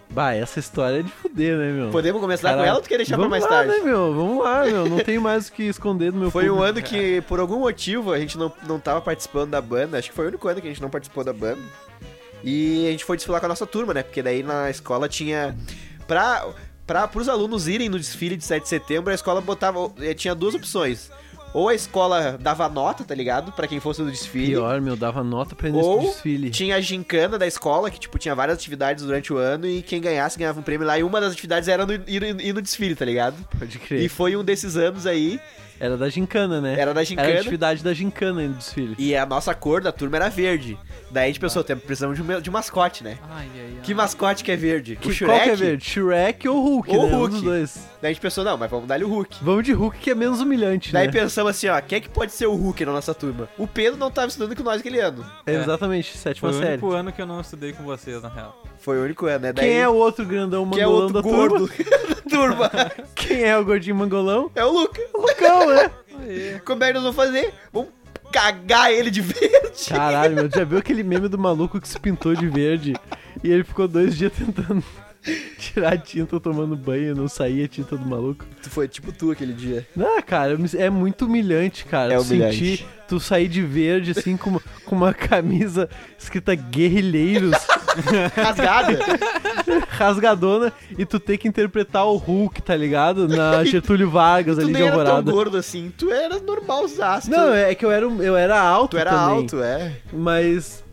Bah, 0.09 0.33
essa 0.33 0.59
história 0.59 0.99
é 0.99 1.03
de 1.03 1.11
fuder, 1.11 1.57
né, 1.57 1.71
meu? 1.71 1.89
Podemos 1.91 2.19
começar 2.21 2.49
com 2.49 2.55
Caralho. 2.55 2.67
ela 2.69 2.77
ou 2.77 2.81
tu 2.83 2.89
quer 2.89 2.97
deixar 2.97 3.15
pra 3.17 3.27
Vamos 3.27 3.29
mais 3.31 3.43
lá, 3.43 3.49
tarde? 3.49 3.71
né, 3.73 3.79
meu? 3.83 4.13
Vamos 4.15 4.43
lá, 4.43 4.63
meu. 4.65 4.89
Não 4.89 4.99
tem 4.99 5.19
mais 5.19 5.49
o 5.49 5.53
que 5.53 5.63
esconder 5.63 6.11
do 6.11 6.17
meu 6.17 6.31
Foi 6.31 6.49
um 6.49 6.55
público. 6.57 6.79
ano 6.79 6.81
que, 6.87 7.21
por 7.21 7.39
algum 7.39 7.59
motivo, 7.59 8.11
a 8.13 8.17
gente 8.19 8.37
não, 8.37 8.51
não 8.67 8.79
tava 8.79 9.01
participando 9.01 9.51
da 9.51 9.61
banda. 9.61 9.97
Acho 9.99 10.09
que 10.09 10.15
foi 10.15 10.25
o 10.25 10.27
único 10.29 10.47
ano 10.47 10.59
que 10.61 10.67
a 10.67 10.69
gente 10.71 10.81
não 10.81 10.89
participou 10.89 11.23
da 11.23 11.33
banda. 11.33 11.61
E 12.43 12.87
a 12.87 12.91
gente 12.91 13.03
foi 13.05 13.17
desfilar 13.17 13.39
com 13.41 13.45
a 13.47 13.49
nossa 13.49 13.65
turma, 13.67 13.93
né? 13.93 14.01
Porque 14.03 14.23
daí 14.23 14.41
na 14.43 14.69
escola 14.69 15.07
tinha. 15.09 15.55
Pra, 16.07 16.47
pra, 16.85 17.07
pros 17.07 17.27
alunos 17.27 17.67
irem 17.67 17.89
no 17.89 17.97
desfile 17.99 18.37
de 18.37 18.45
7 18.45 18.63
de 18.63 18.69
setembro, 18.69 19.11
a 19.11 19.15
escola 19.15 19.41
botava. 19.41 19.91
eh, 19.99 20.13
Tinha 20.13 20.33
duas 20.33 20.55
opções. 20.55 21.11
Ou 21.53 21.69
a 21.69 21.73
escola 21.73 22.37
dava 22.39 22.67
nota, 22.69 23.03
tá 23.03 23.15
ligado? 23.15 23.51
Pra 23.51 23.67
quem 23.67 23.79
fosse 23.79 24.01
no 24.01 24.11
desfile. 24.11 24.47
Pior, 24.47 24.79
meu, 24.81 24.95
dava 24.95 25.23
nota 25.23 25.55
pra 25.55 25.69
ir 25.69 25.71
nesse 25.71 25.87
Ou 25.87 26.01
desfile. 26.01 26.49
tinha 26.51 26.75
a 26.75 26.81
gincana 26.81 27.37
da 27.37 27.47
escola, 27.47 27.89
que, 27.89 27.99
tipo, 27.99 28.19
tinha 28.19 28.35
várias 28.35 28.57
atividades 28.57 29.03
durante 29.05 29.33
o 29.33 29.37
ano 29.37 29.65
e 29.65 29.81
quem 29.81 29.99
ganhasse 30.01 30.37
ganhava 30.37 30.59
um 30.59 30.63
prêmio 30.63 30.85
lá. 30.85 30.99
E 30.99 31.03
uma 31.03 31.19
das 31.21 31.31
atividades 31.33 31.67
era 31.67 31.85
no- 31.85 31.93
ir, 31.93 32.23
ir 32.41 32.53
no 32.53 32.61
desfile, 32.61 32.95
tá 32.95 33.05
ligado? 33.05 33.35
Pode 33.57 33.79
crer. 33.79 34.01
E 34.03 34.09
foi 34.09 34.35
um 34.35 34.43
desses 34.43 34.77
anos 34.77 35.07
aí, 35.07 35.39
Era 35.79 35.95
da 35.97 36.09
gincana, 36.09 36.59
né? 36.61 36.73
era 36.73 36.85
da 36.85 36.89
Era 36.91 36.99
a 37.01 37.03
gincana. 37.03 37.39
atividade 37.39 37.83
da 37.83 37.93
gincana 37.93 38.41
aí 38.41 38.47
no 38.47 38.53
desfile. 38.55 38.95
E 38.97 39.15
a 39.15 39.25
nossa 39.25 39.53
cor 39.53 39.81
da 39.81 39.91
turma 39.91 40.17
era 40.17 40.29
verde. 40.29 40.77
Daí 41.11 41.25
a 41.25 41.27
gente 41.27 41.39
pensou, 41.39 41.63
tem- 41.63 41.77
precisamos 41.77 42.17
de 42.17 42.21
um, 42.23 42.41
de 42.41 42.49
um 42.49 42.53
mascote, 42.53 43.03
né? 43.03 43.17
Ai, 43.29 43.47
ai, 43.53 43.61
ai. 43.75 43.81
Que 43.83 43.93
mascote 43.93 44.43
que 44.43 44.51
é 44.51 44.55
verde? 44.55 44.95
Que, 44.95 45.07
o 45.09 45.11
Shrek? 45.13 45.31
qual 45.31 45.43
que 45.43 45.49
é 45.49 45.55
verde? 45.55 45.85
Shrek 45.85 46.47
ou 46.49 46.61
Hulk, 46.61 46.95
Ou 46.95 47.07
né? 47.07 47.15
Um 47.15 47.19
Hulk. 47.19 47.33
dos 47.33 47.41
dois. 47.41 47.87
Daí 48.01 48.09
a 48.11 48.13
gente 48.13 48.21
pensou, 48.21 48.43
não, 48.43 48.57
mas 48.57 48.69
vamos 48.69 48.87
dar-lhe 48.87 49.03
o 49.03 49.07
Hulk. 49.07 49.37
Vamos 49.41 49.63
de 49.63 49.71
Hulk 49.73 49.97
que 49.99 50.11
é 50.11 50.15
menos 50.15 50.41
humilhante, 50.41 50.91
Daí 50.91 51.07
né? 51.07 51.13
pensamos 51.13 51.49
assim, 51.51 51.67
ó, 51.67 51.79
quem 51.81 51.97
é 51.97 52.01
que 52.01 52.09
pode 52.09 52.31
ser 52.31 52.47
o 52.47 52.55
Hulk 52.55 52.85
na 52.85 52.91
nossa 52.91 53.13
turma? 53.13 53.47
O 53.57 53.65
Pedro 53.67 53.97
não 53.97 54.11
tava 54.11 54.27
estudando 54.27 54.55
com 54.55 54.63
nós 54.63 54.79
aquele 54.79 54.99
ano. 54.99 55.25
É, 55.45 55.53
exatamente, 55.55 56.17
sétima 56.17 56.49
Foi 56.49 56.57
o 56.57 56.61
série. 56.61 56.73
único 56.73 56.91
ano 56.91 57.11
que 57.11 57.21
eu 57.21 57.25
não 57.25 57.39
estudei 57.41 57.71
com 57.73 57.83
vocês, 57.83 58.21
na 58.21 58.29
real. 58.29 58.61
Foi 58.79 58.97
o 58.99 59.03
único 59.03 59.25
ano, 59.25 59.39
né? 59.39 59.53
Daí, 59.53 59.65
Quem 59.69 59.77
é 59.79 59.87
o 59.89 59.93
outro 59.95 60.25
grandão 60.25 60.69
que 60.69 60.79
é 60.79 60.87
o 60.87 60.91
mangolão 60.91 61.03
outro 61.03 61.13
da 61.13 61.21
turma? 61.23 61.47
gordo 61.47 61.67
da 62.25 62.29
turma? 62.29 62.71
Quem 63.15 63.43
é 63.43 63.57
o 63.57 63.65
gordinho 63.65 63.95
mangolão? 63.95 64.51
É 64.55 64.63
o 64.63 64.71
Luca. 64.71 65.01
Lucão, 65.15 65.66
né? 65.73 65.91
Como 66.65 66.83
é 66.83 66.87
que 66.87 66.93
nós 66.93 67.03
vamos 67.03 67.15
fazer? 67.15 67.53
Vamos 67.71 67.89
cagar 68.31 68.91
ele 68.91 69.09
de 69.09 69.21
verde. 69.21 69.89
Caralho, 69.89 70.35
meu, 70.35 70.49
já 70.49 70.63
viu 70.63 70.77
aquele 70.77 71.03
meme 71.03 71.27
do 71.27 71.37
maluco 71.37 71.79
que 71.79 71.87
se 71.87 71.99
pintou 71.99 72.35
de 72.35 72.47
verde 72.47 72.93
e 73.43 73.49
ele 73.49 73.63
ficou 73.63 73.87
dois 73.87 74.17
dias 74.17 74.31
tentando 74.33 74.83
tirar 75.57 75.93
a 75.93 75.97
tinta 75.97 76.39
tomando 76.39 76.75
banho 76.75 77.11
e 77.11 77.13
não 77.13 77.27
saía 77.27 77.65
a 77.65 77.67
tinta 77.67 77.97
do 77.97 78.05
maluco? 78.05 78.45
Foi 78.61 78.87
tipo 78.87 79.11
tu 79.11 79.31
aquele 79.31 79.53
dia. 79.53 79.87
Não, 79.95 80.21
cara, 80.21 80.57
é 80.77 80.89
muito 80.89 81.25
humilhante, 81.25 81.85
cara. 81.85 82.13
É 82.13 82.17
tu 82.17 82.23
humilhante. 82.23 82.55
Sentir, 82.55 82.85
tu 83.07 83.19
sair 83.19 83.47
de 83.47 83.61
verde, 83.61 84.11
assim, 84.11 84.37
com 84.37 84.51
uma, 84.51 84.61
com 84.85 84.95
uma 84.95 85.13
camisa 85.13 85.89
escrita 86.17 86.55
guerrilheiros, 86.55 87.55
Rasgada. 88.35 88.99
rasgadona, 89.89 90.73
e 90.97 91.05
tu 91.05 91.19
ter 91.19 91.37
que 91.37 91.47
interpretar 91.47 92.05
o 92.05 92.15
Hulk, 92.17 92.61
tá 92.61 92.75
ligado? 92.75 93.27
Na 93.27 93.63
Getúlio 93.65 94.09
Vargas 94.09 94.57
tu 94.57 94.61
ali 94.61 94.73
de 94.73 94.79
nem 94.79 94.83
era 94.87 94.91
tão 94.91 95.01
Alvorada. 95.01 95.31
gordo 95.31 95.57
assim. 95.57 95.91
Tu 95.97 96.11
era 96.11 96.39
normalzaço. 96.39 97.29
Não, 97.29 97.53
é 97.53 97.73
que 97.75 97.85
eu 97.85 97.91
era, 97.91 98.05
eu 98.05 98.35
era 98.35 98.59
alto 98.59 98.91
Tu 98.91 98.97
era 98.97 99.11
também. 99.11 99.35
alto, 99.37 99.61
é. 99.61 99.93
Mas. 100.11 100.83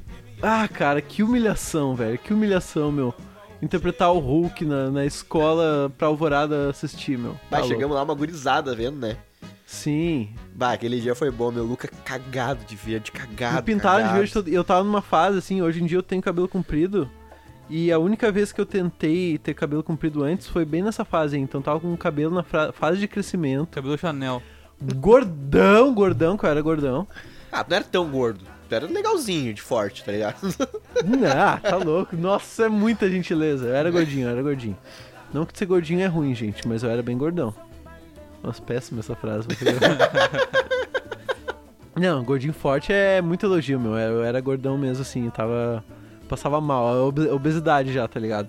Ah, 0.43 0.69
cara, 0.69 1.01
que 1.01 1.23
humilhação, 1.23 1.95
velho. 1.95 2.19
Que 2.19 2.33
humilhação, 2.35 2.93
meu. 2.93 3.15
Interpretar 3.63 4.13
o 4.13 4.19
Hulk 4.19 4.65
na, 4.65 4.91
na 4.91 5.07
escola 5.07 5.91
pra 5.97 6.07
Alvorada 6.09 6.69
assistir, 6.69 7.17
meu. 7.17 7.35
Tá 7.49 7.59
louco. 7.59 7.73
chegamos 7.73 7.97
lá 7.97 8.03
uma 8.03 8.15
gurizada 8.15 8.75
vendo, 8.75 8.99
né? 8.99 9.17
Sim. 9.75 10.29
Bah, 10.55 10.73
aquele 10.73 11.01
dia 11.01 11.15
foi 11.15 11.31
bom, 11.31 11.51
meu. 11.51 11.65
Luca 11.65 11.89
cagado 12.05 12.65
de 12.65 12.77
verde, 12.77 13.11
cagado. 13.11 13.57
Me 13.57 13.63
pintaram 13.63 13.97
de 13.99 14.03
cagado. 14.05 14.19
verde 14.19 14.33
todo... 14.33 14.49
Eu 14.49 14.63
tava 14.65 14.85
numa 14.85 15.03
fase, 15.03 15.39
assim, 15.39 15.61
hoje 15.61 15.83
em 15.83 15.87
dia 15.87 15.99
eu 15.99 16.03
tenho 16.03 16.23
cabelo 16.23 16.47
comprido. 16.49 17.11
E 17.69 17.91
a 17.91 17.99
única 17.99 18.31
vez 18.31 18.53
que 18.53 18.61
eu 18.61 18.67
tentei 18.67 19.37
ter 19.39 19.55
cabelo 19.55 19.83
comprido 19.83 20.23
antes 20.23 20.47
foi 20.47 20.65
bem 20.65 20.83
nessa 20.83 21.05
fase. 21.05 21.39
Então 21.39 21.61
eu 21.61 21.65
tava 21.65 21.81
com 21.81 21.93
o 21.93 21.97
cabelo 21.97 22.35
na 22.35 22.43
fra- 22.43 22.73
fase 22.73 22.99
de 23.01 23.09
crescimento. 23.09 23.69
Cabelo 23.71 23.99
Chanel. 23.99 24.43
Gordão, 24.97 25.93
gordão, 25.95 26.37
que 26.37 26.45
eu 26.45 26.51
era 26.51 26.61
gordão. 26.63 27.07
Ah, 27.51 27.65
tu 27.65 27.71
não 27.71 27.77
era 27.77 27.85
tão 27.85 28.09
gordo. 28.11 28.45
Tu 28.69 28.75
era 28.75 28.87
legalzinho, 28.87 29.53
de 29.55 29.61
forte, 29.63 30.05
tá 30.05 30.13
ligado? 30.13 30.37
Ah, 31.37 31.59
tá 31.61 31.77
louco. 31.77 32.17
Nossa, 32.17 32.67
é 32.67 32.69
muita 32.69 33.11
gentileza. 33.11 33.67
Eu 33.67 33.75
era 33.75 33.91
gordinho, 33.91 34.27
eu 34.27 34.31
era 34.31 34.43
gordinho. 34.43 34.77
Não 35.33 35.45
que 35.45 35.59
ser 35.59 35.67
gordinho 35.67 36.01
é 36.01 36.07
ruim, 36.07 36.35
gente, 36.35 36.67
mas 36.69 36.83
eu 36.83 36.91
era 36.91 37.03
bem 37.03 37.19
gordão. 37.19 37.53
Nossa, 38.45 38.63
péssima 38.63 39.01
essa 39.01 39.17
frase. 39.17 39.49
querer- 39.49 39.75
Não, 41.97 42.23
gordinho 42.25 42.53
forte 42.53 42.93
é 42.93 43.23
muito 43.23 43.47
elogio, 43.47 43.79
meu. 43.81 43.97
Eu 43.97 44.23
era 44.25 44.41
gordão 44.41 44.77
mesmo, 44.77 45.03
assim, 45.03 45.31
tava. 45.31 45.83
Passava 46.29 46.61
mal, 46.61 47.09
obesidade 47.33 47.93
já, 47.93 48.09
tá 48.09 48.19
ligado? 48.19 48.49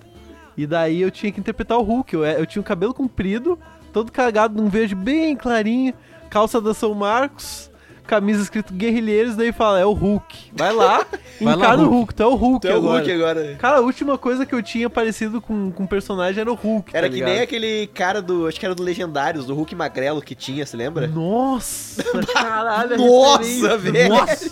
E 0.57 0.65
daí 0.65 1.01
eu 1.01 1.11
tinha 1.11 1.31
que 1.31 1.39
interpretar 1.39 1.77
o 1.77 1.83
Hulk. 1.83 2.13
Eu, 2.13 2.23
eu 2.23 2.45
tinha 2.45 2.61
o 2.61 2.65
cabelo 2.65 2.93
comprido, 2.93 3.59
todo 3.93 4.11
cagado 4.11 4.59
num 4.61 4.69
verde 4.69 4.95
bem 4.95 5.35
clarinho, 5.35 5.93
calça 6.29 6.59
da 6.61 6.73
São 6.73 6.93
Marcos, 6.95 7.69
camisa 8.05 8.41
escrito 8.41 8.73
Guerrilheiros, 8.73 9.35
daí 9.35 9.51
fala, 9.51 9.79
é 9.79 9.85
o 9.85 9.91
Hulk. 9.93 10.51
Vai 10.53 10.71
lá, 10.73 11.05
Vai 11.41 11.55
lá, 11.55 11.65
encara 11.65 11.81
o 11.81 11.85
Hulk. 11.85 11.95
Hulk, 11.95 12.13
tu 12.15 12.23
é 12.23 12.25
o 12.27 12.35
Hulk 12.35 12.61
Tu 12.61 12.67
é 12.67 12.73
o 12.73 12.77
agora. 12.77 12.97
Hulk 12.99 13.11
agora. 13.11 13.55
Cara, 13.59 13.77
a 13.77 13.81
última 13.81 14.17
coisa 14.17 14.45
que 14.45 14.53
eu 14.55 14.61
tinha 14.63 14.89
parecido 14.89 15.41
com, 15.41 15.71
com 15.71 15.83
um 15.83 15.87
personagem 15.87 16.39
era 16.41 16.51
o 16.51 16.55
Hulk. 16.55 16.91
Era 16.95 17.07
tá 17.07 17.09
que 17.09 17.15
ligado? 17.15 17.31
nem 17.33 17.41
aquele 17.41 17.87
cara 17.87 18.21
do. 18.21 18.47
Acho 18.47 18.59
que 18.59 18.65
era 18.65 18.75
do 18.75 18.83
Legendários, 18.83 19.45
do 19.45 19.53
Hulk 19.55 19.75
Magrelo 19.75 20.21
que 20.21 20.35
tinha, 20.35 20.65
se 20.65 20.75
lembra? 20.77 21.07
Nossa, 21.07 22.03
caralho. 22.33 22.97
Nossa, 22.97 23.77
velho. 23.77 24.09
Nossa, 24.09 24.51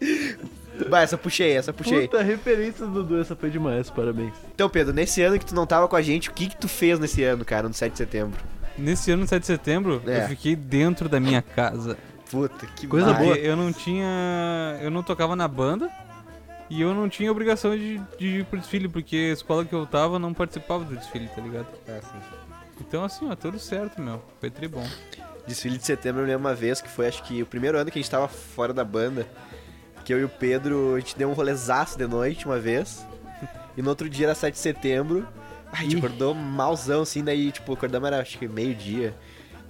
Vai, 0.88 1.02
essa 1.02 1.18
puxei, 1.18 1.56
essa 1.56 1.72
puxei. 1.72 2.02
puta 2.06 2.22
referência 2.22 2.86
do 2.86 3.02
Dudu, 3.02 3.20
essa 3.20 3.34
foi 3.34 3.50
demais, 3.50 3.90
parabéns. 3.90 4.32
Então, 4.54 4.68
Pedro, 4.68 4.94
nesse 4.94 5.20
ano 5.20 5.36
que 5.36 5.44
tu 5.44 5.52
não 5.52 5.66
tava 5.66 5.88
com 5.88 5.96
a 5.96 6.02
gente, 6.02 6.30
o 6.30 6.32
que 6.32 6.46
que 6.46 6.56
tu 6.56 6.68
fez 6.68 7.00
nesse 7.00 7.24
ano, 7.24 7.44
cara, 7.44 7.66
no 7.66 7.74
7 7.74 7.90
de 7.92 7.98
setembro? 7.98 8.38
Nesse 8.78 9.10
ano, 9.10 9.26
7 9.26 9.40
de 9.40 9.46
setembro, 9.46 10.00
É. 10.06 10.22
eu 10.22 10.28
fiquei 10.28 10.54
dentro 10.54 11.08
da 11.08 11.18
minha 11.18 11.42
casa. 11.42 11.98
Puta, 12.30 12.66
que 12.66 12.86
Coisa 12.86 13.12
boa. 13.12 13.36
Eu 13.36 13.56
não 13.56 13.72
tinha. 13.72 14.78
Eu 14.82 14.90
não 14.90 15.02
tocava 15.02 15.34
na 15.34 15.48
banda 15.48 15.90
e 16.70 16.80
eu 16.82 16.94
não 16.94 17.08
tinha 17.08 17.30
obrigação 17.32 17.76
de, 17.76 18.00
de 18.18 18.26
ir 18.26 18.44
pro 18.44 18.58
desfile, 18.58 18.88
porque 18.88 19.28
a 19.30 19.32
escola 19.32 19.64
que 19.64 19.74
eu 19.74 19.86
tava 19.86 20.18
não 20.18 20.34
participava 20.34 20.84
do 20.84 20.96
desfile, 20.96 21.28
tá 21.28 21.40
ligado? 21.40 21.66
Ah, 21.88 22.00
sim. 22.02 22.18
Então, 22.80 23.04
assim, 23.04 23.28
ó, 23.28 23.34
tudo 23.34 23.58
certo, 23.58 24.00
meu. 24.00 24.22
Foi 24.38 24.50
tri 24.50 24.68
bom. 24.68 24.86
Desfile 25.46 25.78
de 25.78 25.84
setembro 25.84 26.22
eu 26.22 26.26
lembro 26.26 26.40
uma 26.40 26.54
vez 26.54 26.80
que 26.80 26.88
foi, 26.88 27.08
acho 27.08 27.22
que 27.22 27.42
o 27.42 27.46
primeiro 27.46 27.78
ano 27.78 27.90
que 27.90 27.98
a 27.98 28.02
gente 28.02 28.10
tava 28.10 28.28
fora 28.28 28.72
da 28.72 28.84
banda. 28.84 29.26
Que 30.04 30.12
eu 30.12 30.20
e 30.20 30.24
o 30.24 30.28
Pedro, 30.28 30.94
a 30.94 31.00
gente 31.00 31.16
deu 31.16 31.28
um 31.28 31.32
rolezaço 31.32 31.96
de 31.96 32.06
noite 32.06 32.44
uma 32.46 32.58
vez. 32.58 33.06
E 33.76 33.82
no 33.82 33.88
outro 33.88 34.08
dia 34.08 34.26
era 34.26 34.34
7 34.34 34.54
de 34.54 34.60
setembro. 34.60 35.26
A 35.72 35.82
gente 35.82 35.94
Ih. 35.94 35.98
acordou 35.98 36.34
malzão, 36.34 37.02
assim, 37.02 37.22
daí, 37.24 37.50
tipo, 37.50 37.72
acordamos 37.72 38.06
era 38.06 38.20
acho 38.20 38.38
que 38.38 38.46
meio-dia. 38.46 39.14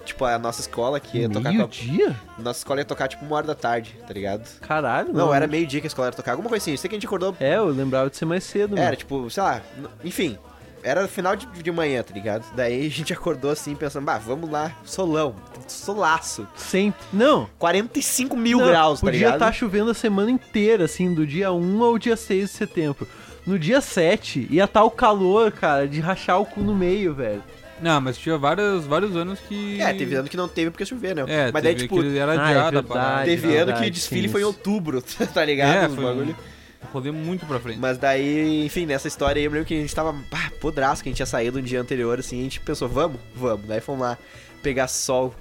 Tipo, 0.05 0.25
a 0.25 0.39
nossa 0.39 0.61
escola 0.61 0.99
que 0.99 1.19
ia 1.19 1.29
tocar 1.29 1.51
Meio 1.51 1.65
a... 1.65 1.67
dia? 1.67 2.15
Nossa 2.37 2.59
escola 2.59 2.79
ia 2.79 2.85
tocar 2.85 3.07
tipo 3.07 3.23
uma 3.25 3.35
hora 3.35 3.47
da 3.47 3.55
tarde, 3.55 3.95
tá 4.07 4.13
ligado? 4.13 4.47
Caralho, 4.61 5.13
Não, 5.13 5.33
era 5.33 5.45
meio-dia 5.47 5.81
que 5.81 5.87
a 5.87 5.89
escola 5.89 6.07
ia 6.07 6.11
tocar, 6.11 6.31
alguma 6.31 6.49
coisa 6.49 6.63
assim. 6.63 6.71
Eu 6.71 6.77
sei 6.77 6.89
que 6.89 6.95
a 6.95 6.97
gente 6.97 7.05
acordou. 7.05 7.35
É, 7.39 7.57
eu 7.57 7.67
lembrava 7.67 8.09
de 8.09 8.17
ser 8.17 8.25
mais 8.25 8.43
cedo, 8.43 8.75
Era, 8.75 8.85
mano. 8.85 8.95
tipo, 8.97 9.29
sei 9.29 9.43
lá, 9.43 9.61
enfim. 10.03 10.37
Era 10.81 11.07
final 11.09 11.35
de, 11.35 11.45
de 11.45 11.71
manhã, 11.73 12.01
tá 12.01 12.13
ligado? 12.13 12.45
Daí 12.55 12.87
a 12.87 12.89
gente 12.89 13.11
acordou 13.11 13.51
assim, 13.51 13.75
pensando, 13.75 14.05
bah, 14.05 14.17
vamos 14.17 14.49
lá, 14.49 14.71
solão, 14.85 15.35
solaço. 15.67 16.47
Sempre. 16.55 17.01
Não. 17.11 17.49
45 17.59 18.37
mil 18.37 18.59
não, 18.59 18.67
graus, 18.67 19.01
tá 19.01 19.07
Podia 19.07 19.19
ligado? 19.19 19.33
estar 19.33 19.51
chovendo 19.51 19.91
a 19.91 19.93
semana 19.93 20.31
inteira, 20.31 20.85
assim, 20.85 21.13
do 21.13 21.27
dia 21.27 21.51
1 21.51 21.83
ao 21.83 21.97
dia 21.99 22.15
6 22.15 22.49
de 22.49 22.55
setembro. 22.55 23.05
No 23.45 23.59
dia 23.59 23.81
7, 23.81 24.47
ia 24.49 24.63
estar 24.63 24.83
o 24.83 24.91
calor, 24.91 25.51
cara, 25.51 25.87
de 25.87 25.99
rachar 25.99 26.39
o 26.39 26.45
cu 26.45 26.61
no 26.61 26.73
meio, 26.75 27.13
velho. 27.13 27.43
Não, 27.81 28.01
mas 28.01 28.17
tinha 28.17 28.37
vários, 28.37 28.85
vários 28.85 29.15
anos 29.15 29.39
que. 29.39 29.81
É, 29.81 29.93
teve 29.93 30.15
ano 30.15 30.27
que 30.27 30.35
não 30.37 30.47
teve 30.47 30.71
porque 30.71 30.85
choveu, 30.85 31.15
né? 31.15 31.23
É, 31.27 31.51
Mas 31.51 31.63
daí, 31.63 31.75
tipo, 31.75 32.01
que 32.01 32.17
era 32.17 32.31
Ah, 32.31 32.35
é 32.35 32.37
adiado 32.37 32.59
a 32.59 32.71
verdade. 32.81 32.87
parada. 32.87 33.25
teve 33.25 33.47
verdade, 33.47 33.71
ano 33.71 33.81
que 33.81 33.87
o 33.87 33.91
desfile 33.91 34.27
foi 34.27 34.41
em 34.41 34.45
outubro, 34.45 35.01
tá 35.33 35.45
ligado? 35.45 35.75
É, 35.85 35.87
Os 35.87 35.95
foi 35.95 36.03
bagulho. 36.03 36.35
um 36.83 36.87
rolê 36.91 37.11
muito 37.11 37.45
pra 37.45 37.59
frente. 37.59 37.79
Mas 37.79 37.97
daí, 37.97 38.65
enfim, 38.65 38.85
nessa 38.85 39.07
história 39.07 39.39
aí, 39.39 39.45
eu 39.45 39.51
lembro 39.51 39.65
que 39.65 39.73
a 39.77 39.81
gente 39.81 39.93
tava, 39.95 40.13
pá, 40.29 40.51
podraço, 40.59 41.01
que 41.03 41.09
a 41.09 41.11
gente 41.11 41.17
tinha 41.17 41.25
saído 41.25 41.59
um 41.59 41.61
dia 41.61 41.79
anterior, 41.81 42.19
assim, 42.19 42.39
a 42.39 42.43
gente 42.43 42.59
pensou, 42.59 42.87
vamos? 42.89 43.19
Vamos. 43.35 43.65
Daí 43.67 43.79
fomos 43.81 44.01
lá 44.01 44.17
pegar 44.61 44.87
sol. 44.87 45.33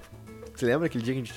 Você 0.54 0.66
lembra 0.66 0.86
aquele 0.86 1.02
dia 1.04 1.14
que 1.14 1.20
a 1.20 1.24
gente 1.24 1.34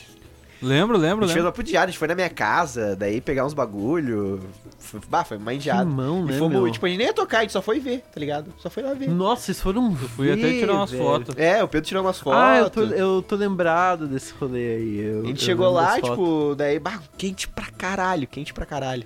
Lembro, 0.62 0.96
A 0.96 1.00
lembro, 1.00 1.26
gente 1.26 1.34
fez 1.34 1.36
lembro. 1.38 1.46
uma 1.48 1.52
pudiada, 1.52 1.86
a 1.86 1.90
gente 1.90 1.98
foi 1.98 2.08
na 2.08 2.16
minha 2.16 2.30
casa, 2.30 2.96
daí 2.96 3.20
pegar 3.20 3.46
uns 3.46 3.54
bagulho. 3.54 4.40
Foi, 4.78 5.00
bah, 5.10 5.24
foi 5.24 5.38
uma 5.38 5.54
indiada. 5.54 5.84
mão, 5.86 6.22
e 6.28 6.32
né, 6.32 6.38
fomos, 6.38 6.62
meu? 6.62 6.72
tipo, 6.72 6.86
a 6.86 6.90
gente 6.90 6.98
nem 7.00 7.08
ia 7.08 7.14
tocar, 7.14 7.40
a 7.40 7.42
gente 7.42 7.52
só 7.54 7.62
foi 7.62 7.80
ver, 7.80 8.02
tá 8.14 8.20
ligado? 8.20 8.54
Só 8.60 8.70
foi 8.70 8.84
lá 8.84 8.94
ver. 8.94 9.10
Nossa, 9.10 9.42
vocês 9.44 9.60
foram 9.60 9.96
Fui 9.96 10.32
até 10.32 10.52
tirar 10.52 10.74
umas 10.74 10.92
velho. 10.92 11.04
fotos. 11.04 11.36
É, 11.38 11.64
o 11.64 11.68
Pedro 11.68 11.88
tirou 11.88 12.04
umas 12.04 12.20
fotos. 12.20 12.40
Ah, 12.40 12.58
eu 12.60 12.70
tô, 12.70 12.82
eu 12.84 13.22
tô 13.22 13.36
lembrado 13.36 14.08
desse 14.08 14.34
rolê 14.34 14.76
aí. 14.76 15.00
eu- 15.00 15.24
A 15.24 15.26
gente 15.28 15.40
eu 15.42 15.46
chegou 15.46 15.70
lá, 15.72 15.96
fotos. 15.96 16.10
tipo, 16.12 16.56
daí, 16.56 16.78
bah, 16.80 17.00
quente 17.18 17.48
pra 17.48 17.66
caralho, 17.66 18.28
quente 18.28 18.54
pra 18.54 18.66
caralho. 18.66 19.04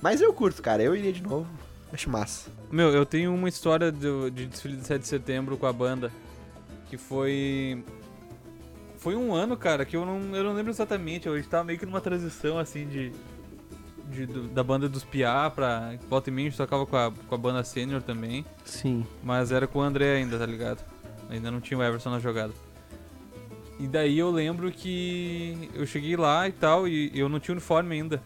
Mas 0.00 0.20
eu 0.20 0.32
curto, 0.32 0.60
cara, 0.60 0.82
eu 0.82 0.96
iria 0.96 1.12
de 1.12 1.22
novo. 1.22 1.46
Acho 1.92 2.10
massa. 2.10 2.50
Meu, 2.70 2.88
eu 2.90 3.04
tenho 3.06 3.32
uma 3.34 3.48
história 3.48 3.92
do- 3.92 4.30
de 4.30 4.46
desfile 4.46 4.76
de 4.76 4.84
7 4.86 5.02
de 5.02 5.06
setembro 5.08 5.56
com 5.56 5.66
a 5.66 5.72
banda. 5.72 6.10
Que 6.88 6.96
foi. 6.96 7.84
Foi 9.02 9.16
um 9.16 9.34
ano, 9.34 9.56
cara, 9.56 9.84
que 9.84 9.96
eu 9.96 10.06
não, 10.06 10.18
eu 10.36 10.44
não 10.44 10.52
lembro 10.54 10.70
exatamente. 10.70 11.26
Eu 11.26 11.36
estava 11.36 11.64
meio 11.64 11.76
que 11.78 11.84
numa 11.84 12.00
transição 12.00 12.56
assim 12.58 12.86
de. 12.86 13.12
de- 14.08 14.26
do- 14.26 14.46
da 14.48 14.62
banda 14.62 14.88
dos 14.88 15.02
Piá 15.02 15.50
pra. 15.50 15.94
Volta 16.08 16.30
e 16.30 16.32
meia 16.32 16.46
a 16.46 16.50
gente 16.50 16.56
tocava 16.58 16.86
com 16.86 16.96
a, 16.96 17.10
com 17.10 17.34
a 17.34 17.38
banda 17.38 17.64
sênior 17.64 18.00
também. 18.02 18.44
Sim. 18.64 19.04
Mas 19.22 19.50
era 19.50 19.66
com 19.66 19.80
o 19.80 19.82
André 19.82 20.16
ainda, 20.18 20.38
tá 20.38 20.46
ligado? 20.46 20.84
Ainda 21.28 21.50
não 21.50 21.60
tinha 21.60 21.78
o 21.78 21.82
Everson 21.82 22.10
na 22.10 22.20
jogada. 22.20 22.52
E 23.80 23.88
daí 23.88 24.18
eu 24.18 24.30
lembro 24.30 24.70
que 24.70 25.68
eu 25.74 25.84
cheguei 25.84 26.14
lá 26.16 26.46
e 26.46 26.52
tal, 26.52 26.86
e 26.86 27.10
eu 27.18 27.28
não 27.28 27.40
tinha 27.40 27.54
uniforme 27.54 27.94
ainda. 27.96 28.22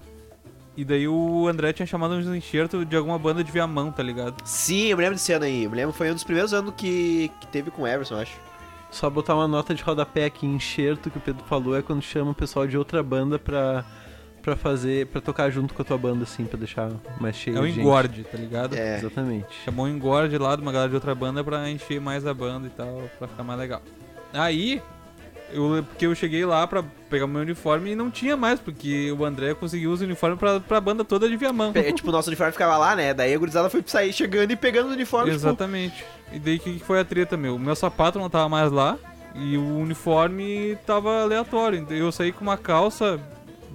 E 0.77 0.85
daí 0.85 1.09
o 1.09 1.49
André 1.49 1.73
tinha 1.73 1.87
chamado 1.87 2.15
um 2.17 2.35
enxerto 2.35 2.85
de 2.85 2.95
alguma 2.97 3.19
banda 3.19 3.43
de 3.43 3.51
Viamão, 3.51 3.91
tá 3.91 4.03
ligado? 4.03 4.35
Sim, 4.45 4.89
eu 4.89 4.97
me 4.99 5.03
lembro 5.05 5.17
desse 5.17 5.33
ano 5.33 5.47
aí. 5.47 5.65
Eu 5.65 5.71
me 5.71 5.77
lembro 5.77 5.93
que 5.93 5.97
foi 5.99 6.11
um 6.11 6.15
dos 6.15 6.25
primeiros 6.25 6.53
anos 6.53 6.75
que, 6.77 7.31
que 7.41 7.47
teve 7.47 7.71
com 7.71 7.83
o 7.83 7.87
Everson, 7.87 8.17
eu 8.17 8.21
acho. 8.21 8.39
Só 8.97 9.11
botar 9.11 9.35
uma 9.35 9.47
nota 9.47 9.75
de 9.75 9.83
rodapé 9.83 10.25
aqui, 10.25 10.47
enxerto, 10.47 11.11
que 11.11 11.19
o 11.19 11.21
Pedro 11.21 11.45
falou, 11.45 11.77
é 11.77 11.83
quando 11.83 12.01
chama 12.01 12.31
o 12.31 12.35
pessoal 12.35 12.67
de 12.67 12.79
outra 12.79 13.03
banda 13.03 13.39
pra, 13.39 13.85
pra 14.41 14.57
fazer, 14.57 15.07
pra 15.09 15.21
tocar 15.21 15.51
junto 15.51 15.75
com 15.75 15.83
a 15.83 15.85
tua 15.85 15.99
banda, 15.99 16.23
assim, 16.23 16.47
pra 16.47 16.59
deixar 16.59 16.91
mais 17.21 17.37
cheio 17.37 17.59
É 17.59 17.61
o 17.61 17.67
engorde, 17.67 18.25
tá 18.25 18.39
ligado? 18.39 18.75
É. 18.75 18.97
Exatamente. 18.97 19.49
Chamou 19.67 19.85
um 19.85 19.89
engorde 19.91 20.39
lá 20.39 20.57
de 20.57 20.63
uma 20.63 20.73
galera 20.73 20.89
de 20.89 20.95
outra 20.95 21.15
banda 21.15 21.45
pra 21.45 21.69
encher 21.69 22.01
mais 22.01 22.27
a 22.27 22.33
banda 22.33 22.69
e 22.69 22.71
tal, 22.71 23.03
pra 23.19 23.29
ficar 23.29 23.43
mais 23.43 23.59
legal. 23.59 23.83
Aí, 24.33 24.81
eu, 25.53 25.85
porque 25.89 26.07
eu 26.07 26.15
cheguei 26.15 26.45
lá 26.45 26.67
pra 26.67 26.83
pegar 27.09 27.25
o 27.25 27.29
meu 27.29 27.41
uniforme 27.43 27.93
e 27.93 27.95
não 27.97 28.11
tinha 28.11 28.37
mais, 28.37 28.59
porque 28.61 29.13
o 29.13 29.25
André 29.25 29.55
conseguiu 29.55 29.93
os 29.93 30.01
uniformes 30.01 30.39
pra, 30.39 30.59
pra 30.61 30.81
banda 30.81 31.05
toda 31.05 31.29
de 31.29 31.37
Viamão. 31.37 31.73
Pe- 31.73 31.93
tipo, 31.93 32.09
o 32.09 32.13
nosso 32.13 32.29
uniforme 32.29 32.53
ficava 32.53 32.77
lá, 32.77 32.97
né? 32.97 33.15
Daí 33.15 33.33
a 33.35 33.39
gurizada 33.39 33.71
foi 33.71 33.83
sair 33.87 34.13
chegando 34.13 34.51
e 34.51 34.57
pegando 34.57 34.89
o 34.91 34.93
uniforme. 34.93 35.31
tipo, 35.31 35.37
Exatamente. 35.47 36.05
E 36.33 36.39
daí 36.39 36.57
o 36.57 36.61
que, 36.61 36.73
que 36.79 36.85
foi 36.85 37.01
a 37.01 37.05
treta, 37.05 37.37
meu? 37.37 37.55
O 37.57 37.59
meu 37.59 37.77
sapato 37.77 38.19
não 38.19 38.29
tava 38.29 38.49
mais 38.49 38.73
lá 38.73 38.99
e 39.35 39.57
o 39.57 39.79
uniforme 39.79 40.77
tava 40.87 41.23
aleatório. 41.23 41.79
Então 41.79 41.97
eu 41.97 42.11
saí 42.11 42.33
com 42.33 42.41
uma 42.43 42.57
calça 42.57 43.21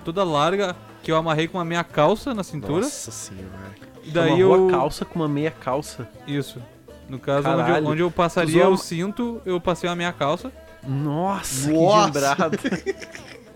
toda 0.03 0.23
larga 0.23 0.75
que 1.03 1.11
eu 1.11 1.15
amarrei 1.15 1.47
com 1.47 1.59
a 1.59 1.65
minha 1.65 1.83
calça 1.83 2.33
na 2.33 2.43
cintura. 2.43 2.81
Nossa 2.81 3.11
senhora. 3.11 3.71
E 4.03 4.09
daí 4.11 4.39
eu. 4.39 4.67
a 4.67 4.71
calça 4.71 5.05
com 5.05 5.19
uma 5.19 5.27
meia 5.27 5.51
calça. 5.51 6.07
Isso. 6.27 6.61
No 7.07 7.19
caso, 7.19 7.47
onde 7.47 7.71
eu, 7.71 7.87
onde 7.87 8.01
eu 8.01 8.11
passaria 8.11 8.63
Usou 8.63 8.73
o 8.73 8.77
cinto, 8.77 9.41
eu 9.45 9.59
passei 9.59 9.89
a 9.89 9.95
minha 9.95 10.13
calça. 10.13 10.51
Nossa, 10.87 11.71
Nossa. 11.71 12.11
que 12.11 12.19
lembrado. 12.19 12.57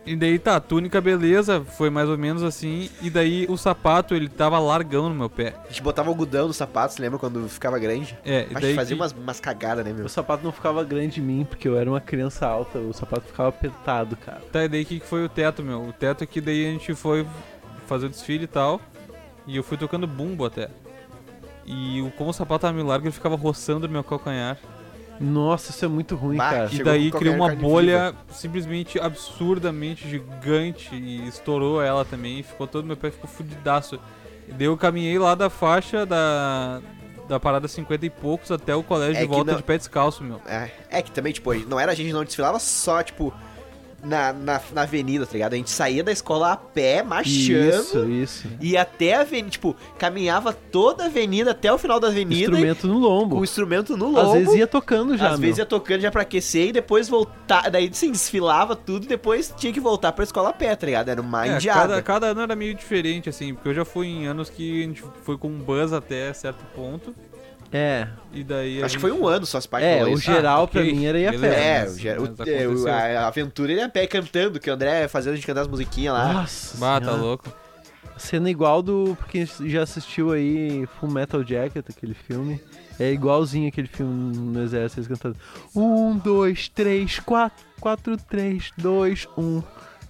E 0.06 0.16
daí 0.16 0.38
tá, 0.38 0.60
túnica 0.60 1.02
beleza, 1.02 1.66
foi 1.66 1.90
mais 1.90 2.08
ou 2.08 2.16
menos 2.16 2.44
assim. 2.44 2.92
E 3.02 3.10
daí 3.10 3.48
o 3.50 3.58
sapato, 3.58 4.14
ele 4.14 4.30
tava 4.30 4.60
largão 4.60 5.10
no 5.10 5.16
meu 5.16 5.30
pé. 5.30 5.56
A 5.66 5.68
gente 5.70 5.82
botava 5.82 6.10
algodão 6.10 6.48
no 6.48 6.54
sapato, 6.54 6.94
você 6.94 7.02
lembra 7.02 7.18
quando 7.18 7.50
ficava 7.50 7.80
grande? 7.80 8.16
É, 8.24 8.46
e 8.48 8.54
daí. 8.54 8.76
fazia 8.76 8.96
que- 8.96 9.02
umas, 9.02 9.12
umas 9.14 9.40
cagadas, 9.40 9.84
né, 9.84 9.92
meu? 9.92 10.06
o 10.06 10.10
sapato 10.10 10.44
não 10.44 10.52
ficava 10.52 10.84
grande 10.84 11.20
em 11.20 11.24
mim, 11.24 11.44
porque 11.50 11.68
eu 11.68 11.76
era 11.76 11.90
uma 11.90 12.00
criança 12.00 12.46
alta, 12.46 12.78
o 12.78 12.94
sapato 12.94 13.24
ficava 13.26 13.50
apertado, 13.50 14.16
cara. 14.16 14.42
Tá, 14.52 14.64
e 14.64 14.68
daí 14.68 14.84
o 14.84 14.86
que, 14.86 15.00
foi 15.00 15.26
o 15.26 15.30
teto, 15.30 15.64
meu? 15.64 15.82
O 15.82 15.92
teto 15.92 16.24
é 16.24 16.28
que 16.28 16.40
daí 16.40 16.68
a 16.68 16.72
gente 16.72 16.94
foi 16.94 17.26
fazer 17.88 18.06
o 18.06 18.10
desfile 18.10 18.44
e 18.44 18.48
tal. 18.48 18.80
E 19.48 19.58
eu 19.58 19.64
fui 19.64 19.76
tocando 19.78 20.06
bumbo 20.06 20.46
até. 20.46 20.70
E 21.66 22.00
o, 22.04 22.12
como 22.12 22.30
o 22.30 22.34
sapato 22.34 22.62
tava 22.62 22.74
meio 22.74 22.86
largo, 22.86 23.08
ele 23.08 23.12
ficava 23.12 23.36
roçando 23.36 23.88
no 23.88 23.94
meu 23.94 24.04
calcanhar. 24.04 24.58
Nossa, 25.20 25.72
isso 25.72 25.86
é 25.86 25.88
muito 25.88 26.16
ruim, 26.16 26.38
Bah, 26.38 26.50
cara. 26.50 26.66
E 26.66 26.70
Chegou 26.70 26.86
daí 26.86 27.12
com 27.12 27.18
criou 27.20 27.36
uma 27.36 27.46
qualquer 27.46 27.56
carne 27.56 27.70
bolha 27.72 28.16
simplesmente 28.32 29.00
absurdamente 29.00 30.08
gigante 30.10 30.94
e 30.96 31.28
estourou 31.28 31.82
ela 31.82 32.04
também. 32.04 32.44
Ficou 32.44 32.68
todo 32.68 32.86
meu 32.86 32.98
pé 32.98 33.12
ficou 33.12 33.30
fudidaço. 33.30 34.00
E 34.48 34.52
daí 34.54 34.68
eu 34.68 34.78
caminhei 34.78 35.18
lá 35.18 35.34
da 35.36 35.50
faixa 35.50 36.06
da, 36.06 36.82
da 37.28 37.40
parada 37.40 37.68
50 37.68 38.06
e 38.06 38.10
poucos 38.10 38.52
até 38.52 38.76
o 38.76 38.84
colégio 38.84 39.18
É 39.18 39.22
de 39.22 39.28
que 39.28 39.34
volta 39.34 39.52
não- 39.52 39.58
de 39.58 39.64
pé 39.64 39.78
descalço, 39.78 40.24
meu. 40.24 40.42
É, 40.46 40.70
é 40.90 41.02
que 41.02 41.12
também, 41.12 41.34
tipo, 41.34 41.54
não 41.68 41.80
era 41.80 41.92
a 41.92 41.96
gente 41.96 42.12
não 42.14 42.24
desfilava 42.24 42.60
só, 42.60 43.02
tipo, 43.02 43.34
na, 44.06 44.32
na, 44.34 44.62
na 44.74 44.82
avenida, 44.84 45.26
tá 45.26 45.34
ligado? 45.34 45.54
A 45.54 45.58
gente 45.58 45.70
saía 45.72 46.04
da 46.04 46.12
escola 46.12 46.52
a 46.54 46.58
pé, 46.58 47.02
marchando. 47.04 47.34
Isso, 47.70 48.10
isso. 48.10 48.48
E 48.62 48.78
até 48.78 49.16
a 49.16 49.22
avenida, 49.22 49.50
tipo, 49.50 49.76
caminhava 49.98 50.54
toda 50.54 51.04
a 51.04 51.06
avenida 51.08 51.52
até 51.52 51.72
o 51.74 51.78
final 51.78 52.00
da 52.00 52.08
avenida 52.08 52.42
Instrumento 52.52 52.88
no 52.88 52.96
e, 52.96 53.02
lombo. 53.02 53.36
com 53.36 53.42
o 53.42 53.44
instrumento 53.44 53.98
no 53.98 54.06
lombo. 54.06 54.20
Às 54.20 54.34
vezes 54.34 54.56
ia 54.56 54.68
tocando 54.68 55.18
já, 55.18 55.26
Às 55.30 55.32
meu. 55.40 55.42
vezes 55.48 55.58
ia 55.58 55.66
tocando 55.66 56.02
já 56.02 56.12
pra 56.12 56.22
aquecer 56.22 56.68
e 56.70 56.72
depois 56.72 57.10
voltar. 57.10 57.70
Daí 57.70 57.90
sim, 57.94 58.12
desfilava 58.12 58.76
tudo 58.76 59.06
e 59.06 59.08
depois 59.08 59.54
tinha 59.58 59.74
que 59.74 59.80
voltar 59.80 60.12
pra 60.12 60.24
escola 60.24 60.50
a 60.50 60.54
pé, 60.54 60.76
tá 60.76 60.86
ligado? 60.86 61.10
Era 61.10 61.22
uma 61.22 61.46
É, 61.48 61.56
indiada. 61.56 61.80
cada, 61.82 62.02
cada 62.02 62.26
ano 62.28 62.42
era 62.42 62.56
meio 62.56 62.76
diferente, 62.76 63.30
assim, 63.30 63.54
porque 63.54 63.70
eu 63.70 63.74
já 63.74 63.86
fui 63.86 64.08
em 64.08 64.28
anos 64.28 64.50
que 64.50 64.84
a 64.84 64.86
gente 64.88 65.04
foi 65.24 65.38
com 65.38 65.48
um 65.48 65.58
buzz 65.60 65.92
até 65.94 66.32
certo 66.34 66.64
ponto. 66.76 67.14
É, 67.78 68.08
E 68.32 68.44
daí. 68.44 68.78
Acho 68.84 68.96
que 68.96 69.02
gente- 69.02 69.02
foi 69.02 69.12
um 69.12 69.28
ano 69.28 69.46
só 69.46 69.60
se 69.60 69.68
pai 69.68 69.84
é, 69.84 70.04
o 70.06 70.16
geral 70.18 70.64
Ah, 70.64 70.68
pra 70.68 70.82
ok, 70.82 70.94
mim 70.94 71.06
era 71.06 71.20
ir 71.20 71.28
a 71.28 71.34
pé. 71.38 71.82
É, 71.82 71.86
o, 71.90 71.98
ge- 71.98 72.18
o- 72.18 72.88
a, 72.88 73.28
aventura 73.28 73.72
ele 73.72 73.82
é 73.82 73.84
a 73.84 73.90
pé 73.90 74.08
cantando, 74.08 74.60
que 74.60 74.70
o 74.70 74.74
André 74.74 75.08
fazendo 75.10 75.34
a 75.34 75.36
gente 75.36 75.46
cantar 75.46 75.62
as 75.62 75.68
musiquinhas 75.68 76.14
lá. 76.14 76.34
Nossa, 76.34 76.78
Bah, 76.78 77.02
tá 77.02 77.12
louco. 77.12 77.52
Cena 78.18 78.50
igual 78.50 78.82
do. 78.82 79.18
Porque 79.20 79.46
já 79.66 79.84
assistiu 79.84 80.32
aí 80.32 80.88
Full 81.00 81.10
Metal 81.12 81.44
Jacket, 81.46 81.86
aquele 81.90 82.14
filme. 82.14 82.62
É 82.98 83.12
igualzinho 83.12 83.68
aquele 83.68 83.88
filme 83.90 84.38
no 84.38 84.64
exército, 84.64 85.02
eles 85.02 85.08
cantando. 85.10 85.36
Um, 85.76 86.16
dois, 86.18 86.70
três, 86.70 87.20
quatro, 87.20 87.66
quatro, 87.82 88.16
três, 88.16 88.72
dois, 88.78 89.28
um. 89.38 89.62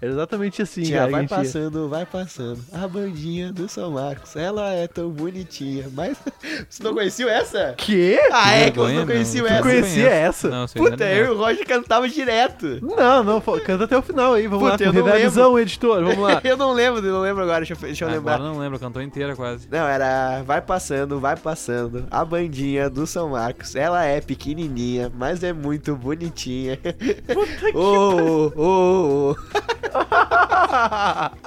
Era 0.05 0.13
exatamente 0.13 0.61
assim, 0.61 0.83
Tia, 0.83 0.97
cara. 0.97 1.05
que 1.07 1.11
vai 1.13 1.21
ia. 1.23 1.27
passando, 1.27 1.89
vai 1.89 2.05
passando. 2.05 2.59
A 2.71 2.87
bandinha 2.87 3.51
do 3.51 3.67
São 3.67 3.89
Marcos, 3.91 4.35
ela 4.35 4.71
é 4.71 4.87
tão 4.87 5.09
bonitinha. 5.09 5.89
Mas. 5.91 6.15
Você 6.69 6.83
não 6.83 6.93
conhecia 6.93 7.27
essa? 7.31 7.73
Quê? 7.75 8.19
Ah, 8.31 8.53
é 8.55 8.69
que 8.71 8.77
você 8.77 8.93
não 8.93 9.05
conhecia 9.05 9.41
essa? 9.47 9.61
conhe- 9.61 9.81
conhecia 9.81 10.09
essa? 10.09 10.49
Não, 10.49 10.67
sei 10.67 10.81
Puta, 10.81 11.03
eu 11.05 11.25
e 11.25 11.27
não. 11.27 11.35
o 11.35 11.37
Roger 11.37 11.65
cantava 11.65 12.07
direto. 12.07 12.79
Não, 12.81 13.23
não, 13.23 13.41
canta 13.41 13.85
até 13.85 13.97
o 13.97 14.01
final 14.01 14.33
aí, 14.33 14.47
vamos 14.47 14.69
Puta, 14.71 14.85
lá, 14.85 14.91
não 14.93 15.03
reversão, 15.03 15.59
editor, 15.59 16.03
vamos 16.03 16.19
lá. 16.19 16.41
eu 16.45 16.57
não 16.57 16.71
lembro, 16.73 17.03
eu 17.05 17.13
não 17.13 17.21
lembro 17.21 17.43
agora, 17.43 17.59
deixa 17.65 17.73
eu, 17.73 17.77
deixa 17.77 18.05
eu 18.05 18.09
Agora 18.09 18.35
lembrar. 18.35 18.39
não 18.39 18.59
lembro, 18.59 18.79
cantou 18.79 19.01
inteira 19.01 19.35
quase. 19.35 19.67
Não, 19.71 19.87
era 19.87 20.43
vai 20.43 20.61
passando, 20.61 21.19
vai 21.19 21.35
passando. 21.35 22.05
A 22.11 22.23
bandinha 22.23 22.89
do 22.89 23.07
São 23.07 23.29
Marcos, 23.29 23.75
ela 23.75 24.03
é 24.05 24.21
pequenininha, 24.21 25.11
mas 25.15 25.43
é 25.43 25.51
muito 25.53 25.95
bonitinha. 25.95 26.77
Puta 26.77 27.71
que 27.71 27.77
oh, 27.77 28.51
oh, 28.55 29.35
oh. 29.35 29.94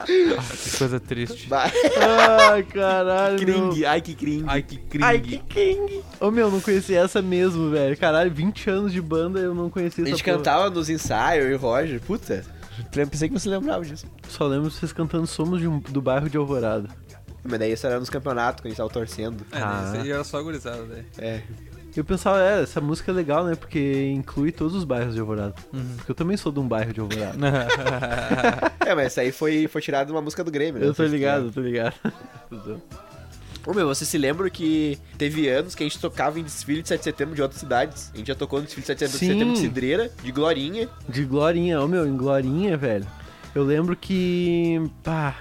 Que 0.07 0.79
coisa 0.79 1.01
triste. 1.01 1.49
Ai, 1.53 2.63
caralho. 2.65 3.45
meu. 3.47 3.71
Cring, 3.71 3.85
ai 3.85 4.01
que 4.01 4.15
cring. 4.15 4.45
Ai, 4.47 4.63
que 4.63 4.77
cringe. 4.77 5.05
Ai, 5.05 5.21
que 5.21 5.39
cring. 5.39 6.03
Ô 6.21 6.31
meu, 6.31 6.51
não 6.51 6.61
conhecia 6.61 7.01
essa 7.01 7.21
mesmo, 7.23 7.71
velho. 7.71 7.97
Caralho, 7.97 8.31
20 8.31 8.71
anos 8.71 8.93
de 8.93 9.01
banda 9.01 9.39
eu 9.41 9.55
não 9.55 9.69
conhecia 9.71 10.05
A 10.05 10.07
essa 10.09 10.17
gente 10.17 10.25
porra. 10.25 10.37
cantava 10.37 10.71
nos 10.71 10.89
ensaios, 10.89 11.51
e 11.51 11.55
Roger. 11.55 12.01
Puta, 12.01 12.45
eu 12.97 13.07
pensei 13.07 13.29
que 13.29 13.35
você 13.39 13.49
lembrava 13.49 13.85
disso. 13.85 14.07
Só 14.29 14.47
lembro 14.47 14.71
vocês 14.71 14.93
cantando 14.93 15.27
Somos 15.27 15.61
de 15.61 15.69
um- 15.69 15.79
do 15.81 16.01
bairro 16.01 16.29
de 16.31 16.37
Alvorada. 16.37 16.89
Mas 17.45 17.59
daí 17.59 17.73
isso 17.73 17.87
era 17.87 17.99
nos 17.99 18.11
campeonatos, 18.11 18.61
quando 18.61 18.67
a 18.67 18.69
gente 18.71 18.77
tava 18.79 18.91
torcendo. 18.91 19.45
É, 19.53 19.59
Ah. 19.63 19.85
esse 19.95 20.03
aí 20.03 20.11
era 20.11 20.25
só 20.25 20.43
gurizada, 20.43 20.83
né? 20.83 21.05
É. 21.19 21.41
Eu 21.99 22.05
pensava, 22.05 22.41
é, 22.41 22.63
essa 22.63 22.81
música 22.81 23.11
é 23.11 23.15
legal, 23.15 23.45
né? 23.45 23.57
Porque 23.57 24.09
inclui 24.15 24.53
todos 24.53 24.73
os 24.73 24.85
bairros 24.85 25.15
de 25.15 25.21
Alvorada. 25.21 25.53
Uhum. 25.73 25.95
Porque 25.97 26.13
eu 26.13 26.15
também 26.15 26.37
sou 26.37 26.53
de 26.53 26.61
um 26.61 26.69
bairro 26.69 26.93
de 26.93 27.01
Alvorada. 27.01 27.37
É, 28.87 28.95
mas 28.95 29.07
essa 29.07 29.21
aí 29.21 29.33
foi, 29.33 29.67
foi 29.67 29.83
tirada 29.83 30.07
de 30.07 30.13
uma 30.13 30.23
música 30.23 30.43
do 30.45 30.51
Grêmio, 30.51 30.81
né? 30.81 30.87
eu 30.87 30.95
tô 30.95 31.05
ligado, 31.05 31.47
eu 31.47 31.53
tô 31.53 31.61
ligado. 31.61 31.95
Ô 33.67 33.75
meu, 33.75 33.87
você 33.89 34.05
se 34.05 34.17
lembra 34.17 34.49
que 34.49 34.97
teve 35.19 35.49
anos 35.49 35.75
que 35.75 35.83
a 35.83 35.87
gente 35.87 35.99
tocava 35.99 36.39
em 36.39 36.45
desfile 36.45 36.83
de 36.83 36.89
7 36.89 37.01
de 37.01 37.05
setembro 37.05 37.35
de 37.35 37.43
outras 37.43 37.61
cidades? 37.61 38.13
A 38.15 38.17
gente 38.17 38.29
já 38.29 38.35
tocou 38.35 38.61
no 38.61 38.65
desfile 38.65 38.83
de 38.83 38.87
7 38.87 38.99
de 39.01 39.19
Sim. 39.19 39.27
setembro 39.27 39.55
de 39.55 39.61
Cidreira, 39.61 40.11
de 40.23 40.31
Glorinha. 40.31 40.89
De 41.09 41.25
Glorinha, 41.25 41.81
ô 41.83 41.89
meu, 41.89 42.07
em 42.07 42.17
Glorinha, 42.17 42.77
velho. 42.77 43.07
Eu 43.55 43.65
lembro 43.65 43.97
que. 43.97 44.81
Pá. 45.03 45.37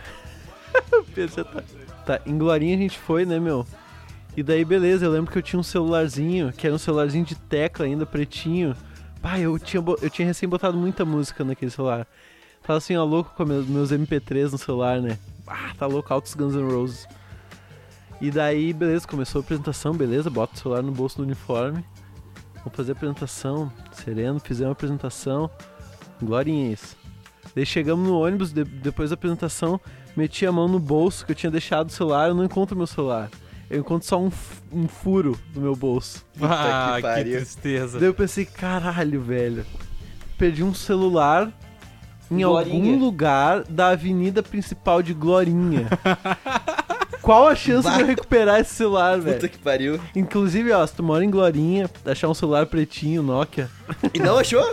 já 1.15 1.43
tá. 1.43 1.63
Tá, 2.05 2.21
em 2.25 2.37
Glorinha 2.37 2.75
a 2.75 2.79
gente 2.79 2.97
foi, 2.97 3.25
né, 3.25 3.39
meu? 3.39 3.65
E 4.37 4.43
daí, 4.43 4.63
beleza, 4.63 5.03
eu 5.03 5.11
lembro 5.11 5.31
que 5.31 5.37
eu 5.39 5.41
tinha 5.41 5.59
um 5.59 5.63
celularzinho, 5.63 6.53
que 6.53 6.67
era 6.67 6.75
um 6.75 6.79
celularzinho 6.79 7.25
de 7.25 7.33
tecla 7.33 7.85
ainda, 7.87 8.05
pretinho. 8.05 8.75
Pá, 9.19 9.39
eu 9.39 9.57
tinha, 9.57 9.83
eu 9.99 10.09
tinha 10.11 10.27
recém 10.27 10.47
botado 10.47 10.77
muita 10.77 11.03
música 11.03 11.43
naquele 11.43 11.71
celular. 11.71 12.05
Tava 12.61 12.77
assim, 12.77 12.95
ó, 12.95 13.03
louco 13.03 13.33
com 13.35 13.43
meus, 13.45 13.65
meus 13.65 13.91
MP3 13.91 14.51
no 14.51 14.57
celular, 14.59 15.01
né? 15.01 15.17
Ah, 15.47 15.71
tá 15.75 15.87
louco, 15.87 16.13
altos 16.13 16.35
Guns 16.35 16.53
N' 16.53 16.69
Roses. 16.71 17.07
E 18.21 18.29
daí, 18.29 18.73
beleza, 18.73 19.07
começou 19.07 19.39
a 19.39 19.43
apresentação, 19.43 19.93
beleza, 19.95 20.29
bota 20.29 20.53
o 20.53 20.57
celular 20.57 20.83
no 20.83 20.91
bolso 20.91 21.17
do 21.17 21.23
uniforme. 21.23 21.83
Vamos 22.57 22.73
fazer 22.75 22.91
a 22.91 22.95
apresentação, 22.95 23.71
sereno, 23.91 24.39
fizemos 24.39 24.69
a 24.69 24.73
apresentação. 24.73 25.49
Glorinha 26.21 26.71
isso. 26.73 26.95
Daí 27.55 27.65
chegamos 27.65 28.07
no 28.07 28.19
ônibus, 28.19 28.51
de- 28.51 28.63
depois 28.63 29.09
da 29.09 29.15
apresentação, 29.15 29.79
meti 30.15 30.45
a 30.45 30.51
mão 30.51 30.67
no 30.67 30.79
bolso 30.79 31.25
que 31.25 31.31
eu 31.31 31.35
tinha 31.35 31.49
deixado 31.51 31.89
o 31.89 31.91
celular, 31.91 32.27
eu 32.29 32.35
não 32.35 32.43
encontro 32.43 32.77
meu 32.77 32.85
celular. 32.85 33.31
Eu 33.69 33.79
encontro 33.79 34.07
só 34.07 34.19
um, 34.21 34.31
um 34.71 34.87
furo 34.87 35.37
no 35.53 35.61
meu 35.61 35.75
bolso. 35.75 36.25
Ah, 36.41 36.91
que 36.91 36.95
que, 36.97 37.01
pariu. 37.01 37.35
tristeza. 37.37 37.99
Daí 37.99 38.07
eu 38.09 38.13
pensei, 38.13 38.45
caralho, 38.45 39.21
velho. 39.21 39.65
Perdi 40.37 40.63
um 40.63 40.73
celular 40.73 41.51
em 42.29 42.37
Glorinha. 42.43 42.75
algum 42.75 42.99
lugar 42.99 43.63
da 43.63 43.89
avenida 43.89 44.41
principal 44.43 45.01
de 45.01 45.13
Glorinha. 45.13 45.87
Qual 47.21 47.47
a 47.47 47.55
chance 47.55 47.89
de 47.91 47.99
eu 47.99 48.05
recuperar 48.05 48.59
esse 48.61 48.73
celular, 48.75 49.17
Puta 49.17 49.31
velho? 49.31 49.49
que 49.49 49.57
pariu. 49.57 49.99
Inclusive, 50.15 50.71
ó, 50.71 50.85
se 50.87 50.93
tu 50.93 51.03
mora 51.03 51.25
em 51.25 51.29
Glorinha, 51.29 51.89
achar 52.05 52.29
um 52.29 52.33
celular 52.33 52.65
pretinho, 52.67 53.21
Nokia. 53.21 53.69
E 54.13 54.19
não 54.19 54.37
achou? 54.37 54.63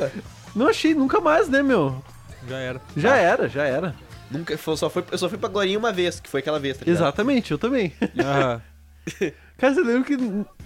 Não 0.54 0.68
achei 0.68 0.94
nunca 0.94 1.20
mais, 1.20 1.48
né, 1.48 1.62
meu? 1.62 2.00
Já 2.48 2.58
era. 2.58 2.80
Já 2.96 3.16
era, 3.16 3.48
já 3.48 3.64
era. 3.64 3.94
Nunca, 4.30 4.56
foi- 4.56 4.76
só 4.76 4.88
foi, 4.88 5.04
eu 5.10 5.18
só 5.18 5.28
fui 5.28 5.38
pra 5.38 5.48
Glorinha 5.48 5.78
uma 5.78 5.92
vez, 5.92 6.20
que 6.20 6.28
foi 6.28 6.40
aquela 6.40 6.60
vez, 6.60 6.76
tá 6.76 6.84
ligado? 6.84 6.96
Exatamente, 7.02 7.50
eu 7.50 7.58
também. 7.58 7.92
Ah, 8.24 8.60
Cara, 9.56 9.72
você 9.74 9.82
lembra 9.82 10.02
que 10.04 10.16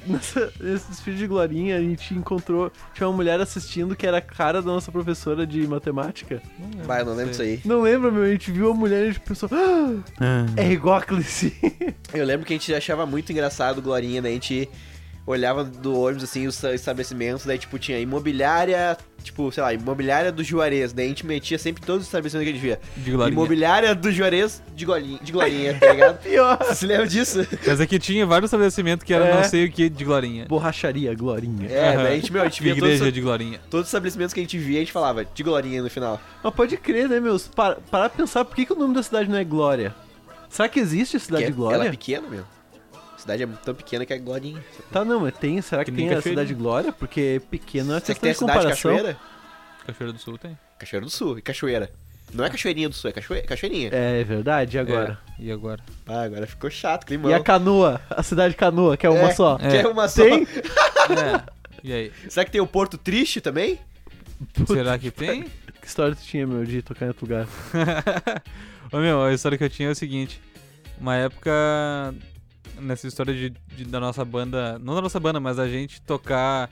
nessa, 0.06 0.52
nesse 0.60 0.88
desfile 0.88 1.16
de 1.18 1.26
Glorinha 1.26 1.76
a 1.76 1.80
gente 1.80 2.14
encontrou. 2.14 2.72
Tinha 2.94 3.06
uma 3.06 3.14
mulher 3.16 3.38
assistindo 3.40 3.94
que 3.94 4.06
era 4.06 4.16
a 4.18 4.22
cara 4.22 4.62
da 4.62 4.68
nossa 4.68 4.90
professora 4.90 5.46
de 5.46 5.66
matemática? 5.66 6.40
não 6.58 6.68
lembro, 6.70 6.86
Vai, 6.86 7.00
eu 7.02 7.04
não 7.04 7.12
lembro 7.14 7.30
disso 7.30 7.42
sei. 7.42 7.54
aí. 7.54 7.60
Não 7.64 7.82
lembra, 7.82 8.10
meu? 8.10 8.22
A 8.22 8.30
gente 8.30 8.50
viu 8.50 8.70
a 8.70 8.74
mulher 8.74 9.00
e 9.00 9.08
a 9.08 9.12
gente 9.12 9.20
pensou. 9.20 9.48
"Ah, 9.52 10.46
é 10.56 10.70
igual 10.72 10.96
a 10.96 11.02
Cleci. 11.02 11.54
Eu 12.14 12.24
lembro 12.24 12.46
que 12.46 12.54
a 12.54 12.56
gente 12.56 12.74
achava 12.74 13.04
muito 13.04 13.30
engraçado 13.30 13.82
Glorinha, 13.82 14.22
daí 14.22 14.32
a 14.32 14.34
gente 14.34 14.68
olhava 15.30 15.62
do 15.64 15.98
ônibus, 16.00 16.24
assim, 16.24 16.46
os 16.46 16.62
estabelecimentos, 16.64 17.44
daí, 17.44 17.58
tipo, 17.58 17.78
tinha 17.78 17.98
imobiliária, 17.98 18.96
tipo, 19.22 19.50
sei 19.52 19.62
lá, 19.62 19.74
imobiliária 19.74 20.32
do 20.32 20.42
Juarez, 20.42 20.92
daí 20.92 21.06
a 21.06 21.08
gente 21.08 21.26
metia 21.26 21.58
sempre 21.58 21.82
todos 21.84 22.02
os 22.02 22.08
estabelecimentos 22.08 22.44
que 22.44 22.50
a 22.50 22.52
gente 22.54 22.62
via. 22.62 22.80
De 22.96 23.10
Glorinha. 23.10 23.32
Imobiliária 23.34 23.94
do 23.94 24.10
Juarez 24.10 24.62
de 24.74 24.84
Glorinha, 24.84 25.18
de 25.22 25.32
Glorinha 25.32 25.74
tá 25.78 25.92
ligado? 25.92 26.18
Pior. 26.24 26.58
Você 26.58 26.74
se 26.74 26.86
lembra 26.86 27.06
disso? 27.06 27.46
Mas 27.66 27.80
aqui 27.80 27.98
tinha 27.98 28.24
vários 28.26 28.48
estabelecimentos 28.48 29.04
que 29.04 29.12
era 29.12 29.26
É. 29.26 29.34
não 29.34 29.44
sei 29.44 29.66
o 29.66 29.72
que 29.72 29.88
de 29.88 30.04
Glorinha. 30.04 30.46
Borracharia, 30.46 31.14
Glorinha. 31.14 31.68
É, 31.70 31.88
Aham. 31.94 32.02
daí 32.04 32.12
a 32.12 32.16
gente, 32.16 32.32
meu, 32.32 32.42
a 32.42 32.44
gente 32.44 32.62
via 32.62 32.74
todos, 32.74 32.88
Igreja 32.94 33.12
de 33.12 33.20
Glorinha. 33.20 33.60
todos 33.70 33.84
os 33.84 33.88
estabelecimentos 33.88 34.32
que 34.32 34.40
a 34.40 34.42
gente 34.42 34.58
via, 34.58 34.76
a 34.78 34.80
gente 34.80 34.92
falava 34.92 35.24
de 35.24 35.42
Glorinha 35.42 35.82
no 35.82 35.90
final. 35.90 36.20
Mas 36.42 36.54
pode 36.54 36.76
crer, 36.76 37.08
né, 37.08 37.20
meus? 37.20 37.48
Para, 37.48 37.76
para 37.90 38.08
pensar, 38.08 38.44
por 38.44 38.56
que, 38.56 38.64
que 38.64 38.72
o 38.72 38.76
nome 38.76 38.94
da 38.94 39.02
cidade 39.02 39.28
não 39.28 39.36
é 39.36 39.44
Glória? 39.44 39.94
Será 40.48 40.68
que 40.68 40.80
existe 40.80 41.16
a 41.16 41.20
cidade 41.20 41.44
Que 41.44 41.52
de 41.52 41.58
é- 41.58 41.60
Ela 41.64 41.72
é 41.72 41.76
Glória? 41.76 41.90
pequena, 41.90 42.26
meu. 42.28 42.44
A 43.18 43.20
cidade 43.20 43.42
é 43.42 43.46
tão 43.64 43.74
pequena 43.74 44.06
que 44.06 44.12
é 44.12 44.18
Glorinha. 44.18 44.64
Tá, 44.92 45.04
não, 45.04 45.18
mas 45.20 45.34
tem. 45.36 45.60
Será 45.60 45.84
que, 45.84 45.90
Que 45.90 45.96
tem 45.96 46.08
a 46.14 46.22
cidade 46.22 46.48
de 46.48 46.54
Glória? 46.54 46.92
Porque 46.92 47.42
pequeno 47.50 47.92
é 47.94 48.00
Será 48.00 48.14
que 48.14 48.20
questão 48.20 48.20
tem 48.20 48.30
a 48.30 48.32
de 48.32 48.38
cidade 48.38 48.58
de 48.76 48.82
comparação. 48.82 48.90
Cachoeira? 48.92 49.18
Cachoeira 49.86 50.12
do 50.12 50.18
Sul 50.20 50.38
tem. 50.38 50.58
Cachoeira 50.78 51.04
do 51.04 51.10
Sul 51.10 51.38
e 51.38 51.42
Cachoeira. 51.42 51.90
Não 52.32 52.44
é 52.44 52.50
Cachoeirinha 52.50 52.88
do 52.88 52.94
Sul, 52.94 53.10
é 53.10 53.12
Cachoe... 53.12 53.42
Cachoeirinha. 53.42 53.88
É 53.92 54.22
verdade, 54.22 54.76
e 54.76 54.80
agora? 54.80 55.18
É, 55.38 55.42
E 55.42 55.50
agora? 55.50 55.80
Ah, 56.06 56.22
agora 56.22 56.46
ficou 56.46 56.70
chato, 56.70 57.06
climão. 57.06 57.30
E 57.30 57.34
a 57.34 57.40
Canoa? 57.40 58.00
A 58.08 58.22
cidade 58.22 58.50
de 58.50 58.56
Canoa, 58.58 58.96
que 58.96 59.06
é 59.06 59.10
uma 59.10 59.30
É. 59.30 59.34
só. 59.34 59.58
É. 59.60 59.68
Que 59.70 59.76
é 59.78 59.88
uma 59.88 60.08
só. 60.08 60.22
Tem? 60.22 60.46
É. 61.08 61.42
E 61.82 61.92
aí? 61.92 62.12
Será 62.28 62.44
que 62.44 62.50
tem 62.52 62.60
o 62.60 62.66
Porto 62.66 62.98
Triste 62.98 63.40
também? 63.40 63.78
Será 64.66 64.98
que 64.98 65.10
tem? 65.10 65.44
Que 65.80 65.86
história 65.86 66.14
tu 66.14 66.22
tinha, 66.22 66.46
meu, 66.46 66.64
de 66.66 66.82
tocar 66.82 67.06
em 67.06 67.08
outro 67.08 67.24
lugar? 67.24 67.46
Ô 68.92 68.98
meu, 68.98 69.22
a 69.22 69.32
história 69.32 69.56
que 69.56 69.64
eu 69.64 69.70
tinha 69.70 69.88
é 69.88 69.92
o 69.92 69.94
seguinte. 69.94 70.40
Uma 71.00 71.16
época, 71.16 71.50
nessa 72.80 73.06
história 73.06 73.32
de, 73.34 73.50
de- 73.76 73.84
da 73.84 74.00
nossa 74.00 74.24
banda, 74.24 74.78
não 74.78 74.94
da 74.94 75.02
nossa 75.02 75.18
banda, 75.20 75.38
mas 75.40 75.58
a 75.58 75.68
gente 75.68 76.00
tocar. 76.02 76.70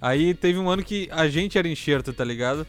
Aí 0.00 0.32
teve 0.34 0.58
um 0.58 0.68
ano 0.70 0.82
que 0.82 1.08
a 1.10 1.28
gente 1.28 1.58
era 1.58 1.68
enxerto, 1.68 2.12
tá 2.12 2.24
ligado? 2.24 2.66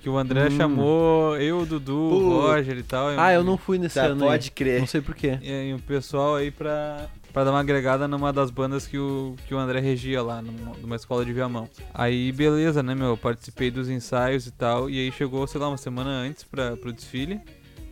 Que 0.00 0.08
o 0.08 0.16
André 0.18 0.48
Hum. 0.48 0.56
chamou 0.56 1.36
eu, 1.38 1.60
o 1.60 1.66
Dudu, 1.66 1.94
o. 1.96 2.40
Roger 2.42 2.76
e 2.78 2.82
tal. 2.82 3.12
e- 3.12 3.16
Ah, 3.18 3.32
eu 3.32 3.42
não 3.44 3.56
fui 3.56 3.78
nesse 3.78 3.94
Tá, 3.94 4.06
ano 4.06 4.20
pode 4.24 4.48
aí. 4.48 4.50
crer. 4.50 4.80
Não 4.80 4.86
sei 4.86 5.00
porquê. 5.00 5.38
E, 5.42 5.70
e 5.70 5.74
o 5.74 5.78
pessoal 5.78 6.36
aí 6.36 6.50
pra, 6.50 7.06
pra 7.32 7.42
dar 7.44 7.50
uma 7.52 7.60
agregada 7.60 8.06
numa 8.06 8.30
das 8.32 8.50
bandas 8.50 8.86
que 8.86 8.98
o, 8.98 9.34
que 9.48 9.54
o 9.54 9.58
André 9.58 9.80
regia 9.80 10.22
lá, 10.22 10.42
numa, 10.42 10.76
numa 10.76 10.96
escola 10.96 11.24
de 11.24 11.32
Viamão. 11.32 11.68
Aí 11.94 12.30
beleza, 12.32 12.82
né, 12.82 12.94
meu? 12.94 13.06
Eu 13.08 13.16
participei 13.16 13.70
dos 13.70 13.88
ensaios 13.88 14.46
e 14.46 14.50
tal. 14.50 14.90
E 14.90 14.98
aí 14.98 15.10
chegou, 15.12 15.46
sei 15.46 15.58
lá, 15.60 15.68
uma 15.68 15.78
semana 15.78 16.10
antes 16.10 16.44
pra, 16.44 16.76
pro 16.76 16.92
desfile. 16.92 17.40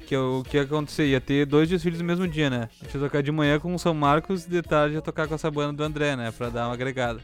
Que 0.06 0.14
eu- 0.16 0.40
o 0.40 0.44
que 0.44 0.56
ia 0.56 0.62
acontecer? 0.64 1.06
Ia 1.06 1.20
ter 1.20 1.46
dois 1.46 1.68
desfiles 1.68 1.98
no 2.00 2.04
mesmo 2.04 2.26
dia, 2.28 2.50
né? 2.50 2.68
A 2.80 2.84
gente 2.84 2.94
ia 2.94 3.00
tocar 3.00 3.22
de 3.22 3.30
manhã 3.32 3.58
com 3.58 3.74
o 3.74 3.78
São 3.78 3.94
Marcos 3.94 4.44
e 4.44 4.50
de 4.50 4.62
tarde 4.62 4.94
ia 4.96 5.02
tocar 5.02 5.26
com 5.28 5.34
essa 5.34 5.50
banda 5.50 5.72
do 5.72 5.82
André, 5.84 6.16
né? 6.16 6.30
Pra 6.32 6.48
dar 6.48 6.66
uma 6.66 6.74
agregada. 6.74 7.20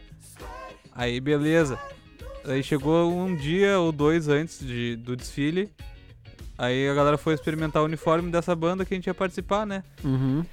Aí 0.94 1.20
beleza. 1.20 1.78
Aí 2.44 2.62
chegou 2.62 3.12
um 3.12 3.34
dia 3.34 3.78
ou 3.78 3.92
dois 3.92 4.28
antes 4.28 4.60
de, 4.64 4.96
do 4.96 5.14
desfile. 5.16 5.70
Aí 6.56 6.88
a 6.88 6.94
galera 6.94 7.18
foi 7.18 7.34
experimentar 7.34 7.82
o 7.82 7.84
uniforme 7.84 8.30
dessa 8.32 8.54
banda 8.56 8.84
que 8.84 8.94
a 8.94 8.96
gente 8.96 9.06
ia 9.06 9.14
participar, 9.14 9.66
né? 9.66 9.82
Uhum. 10.02 10.44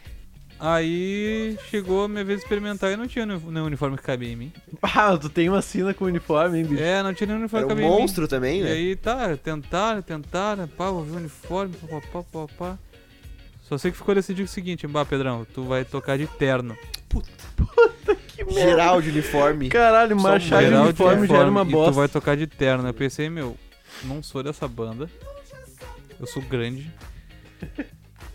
Aí 0.59 1.57
chegou 1.69 2.05
a 2.05 2.07
minha 2.07 2.23
vez 2.23 2.39
de 2.39 2.45
experimentar 2.45 2.91
e 2.91 2.95
não 2.95 3.07
tinha 3.07 3.25
nenhum 3.25 3.65
uniforme 3.65 3.97
que 3.97 4.03
cabia 4.03 4.29
em 4.29 4.35
mim. 4.35 4.53
Ah, 4.81 5.17
tu 5.17 5.29
tem 5.29 5.49
uma 5.49 5.61
sina 5.61 5.93
com 5.93 6.05
uniforme, 6.05 6.59
hein, 6.59 6.65
bicho? 6.65 6.81
É, 6.81 7.03
não 7.03 7.13
tinha 7.13 7.27
nenhum 7.27 7.39
uniforme 7.39 7.65
Era 7.65 7.75
que 7.75 7.81
um 7.81 7.83
cabia 7.85 7.99
monstro 7.99 8.27
também, 8.27 8.59
em 8.59 8.63
mim. 8.63 8.69
né? 8.69 8.75
E 8.75 8.77
aí 8.89 8.95
tá, 8.95 9.35
tentaram, 9.35 10.01
tentaram, 10.01 10.67
pá, 10.67 10.89
vou 10.89 11.03
ver 11.03 11.11
o 11.11 11.17
uniforme, 11.17 11.75
pá, 11.75 12.01
pá, 12.13 12.23
pá, 12.23 12.47
pá. 12.57 12.77
Só 13.63 13.77
sei 13.77 13.91
que 13.91 13.97
ficou 13.97 14.13
decidido 14.15 14.45
o 14.45 14.51
seguinte, 14.51 14.87
bah, 14.87 15.03
Pedrão, 15.05 15.45
tu 15.53 15.63
vai 15.63 15.83
tocar 15.83 16.17
de 16.17 16.27
terno. 16.27 16.77
Que 18.27 18.43
merda. 18.43 18.59
Geral 18.61 19.01
de 19.01 19.09
uniforme. 19.09 19.69
Caralho, 19.69 20.15
marchar 20.19 20.61
de 20.61 20.69
de 20.69 20.75
uniforme 20.75 21.25
já 21.25 21.37
era 21.37 21.49
uma 21.49 21.61
e 21.61 21.65
bosta. 21.65 21.91
tu 21.91 21.95
vai 21.95 22.07
tocar 22.09 22.35
de 22.35 22.45
terno. 22.45 22.85
Eu 22.87 22.93
pensei, 22.93 23.29
meu, 23.29 23.55
não 24.03 24.21
sou 24.21 24.43
dessa 24.43 24.67
banda. 24.67 25.09
Eu 26.19 26.27
sou 26.27 26.41
grande. 26.43 26.91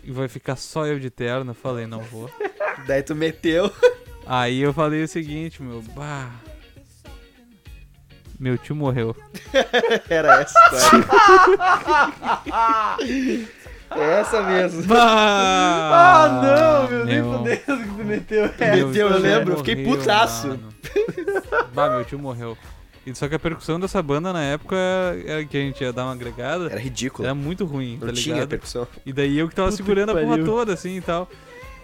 E 0.03 0.11
vai 0.11 0.27
ficar 0.27 0.55
só 0.55 0.85
eu 0.85 0.99
de 0.99 1.09
terno. 1.09 1.51
Eu 1.51 1.55
falei, 1.55 1.85
não 1.85 2.01
vou. 2.01 2.29
Daí 2.87 3.03
tu 3.03 3.15
meteu. 3.15 3.71
Aí 4.25 4.61
eu 4.61 4.73
falei 4.73 5.03
o 5.03 5.07
seguinte, 5.07 5.61
meu, 5.61 5.81
bah. 5.95 6.31
Meu 8.39 8.57
tio 8.57 8.75
morreu. 8.75 9.15
Era 10.09 10.41
essa 10.41 10.57
a 10.57 10.75
história. 10.75 11.05
é 13.91 14.11
essa 14.19 14.41
mesmo. 14.41 14.83
Bah! 14.83 16.23
Ah, 16.23 16.41
não, 16.41 16.89
meu, 16.89 17.05
nem 17.05 17.21
meu, 17.21 17.37
fudendo 17.37 17.83
que 17.83 17.87
tu 17.89 18.03
meteu 18.03 18.43
Meteu, 18.43 19.09
eu 19.09 19.19
lembro, 19.19 19.53
eu 19.53 19.57
fiquei 19.57 19.75
morreu, 19.75 19.99
putaço. 19.99 20.47
mano. 20.47 20.73
bah, 21.73 21.89
meu 21.91 22.03
tio 22.03 22.17
morreu. 22.17 22.57
E 23.05 23.15
só 23.15 23.27
que 23.27 23.33
a 23.33 23.39
percussão 23.39 23.79
dessa 23.79 24.01
banda 24.01 24.31
na 24.31 24.43
época 24.43 24.75
era 25.25 25.43
que 25.43 25.57
a 25.57 25.59
gente 25.61 25.81
ia 25.81 25.91
dar 25.91 26.03
uma 26.05 26.13
agregada. 26.13 26.65
Era 26.65 26.79
ridículo. 26.79 27.25
Era 27.25 27.33
muito 27.33 27.65
ruim, 27.65 27.97
Não 27.99 28.07
tá 28.09 28.13
tinha 28.13 28.35
ligado? 28.35 28.49
percussão. 28.49 28.87
E 29.05 29.11
daí 29.11 29.39
eu 29.39 29.49
que 29.49 29.55
tava 29.55 29.69
Puta 29.69 29.77
segurando 29.77 30.13
que 30.13 30.19
a 30.19 30.21
porra 30.21 30.43
toda, 30.45 30.73
assim 30.73 30.97
e 30.97 31.01
tal. 31.01 31.27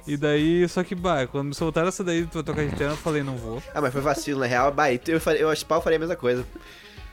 E 0.05 0.15
daí, 0.15 0.67
só 0.69 0.83
que, 0.83 0.93
bah, 0.95 1.25
quando 1.27 1.47
me 1.47 1.53
soltaram 1.55 1.87
essa 1.89 2.03
daí, 2.03 2.25
tu 2.25 2.35
vai 2.35 2.43
tocar 2.43 2.65
de 2.65 2.73
terno, 2.75 2.93
eu 2.93 2.97
falei, 2.97 3.23
não 3.23 3.35
vou. 3.35 3.61
Ah, 3.73 3.81
mas 3.81 3.91
foi 3.91 4.01
vacilo, 4.01 4.39
na 4.39 4.45
real. 4.45 4.71
Bah, 4.71 4.93
eu, 4.93 5.19
faria- 5.19 5.41
eu 5.41 5.49
acho 5.49 5.65
que 5.65 5.73
eu 5.73 5.81
faria 5.81 5.97
a 5.97 5.99
mesma 5.99 6.15
coisa. 6.15 6.45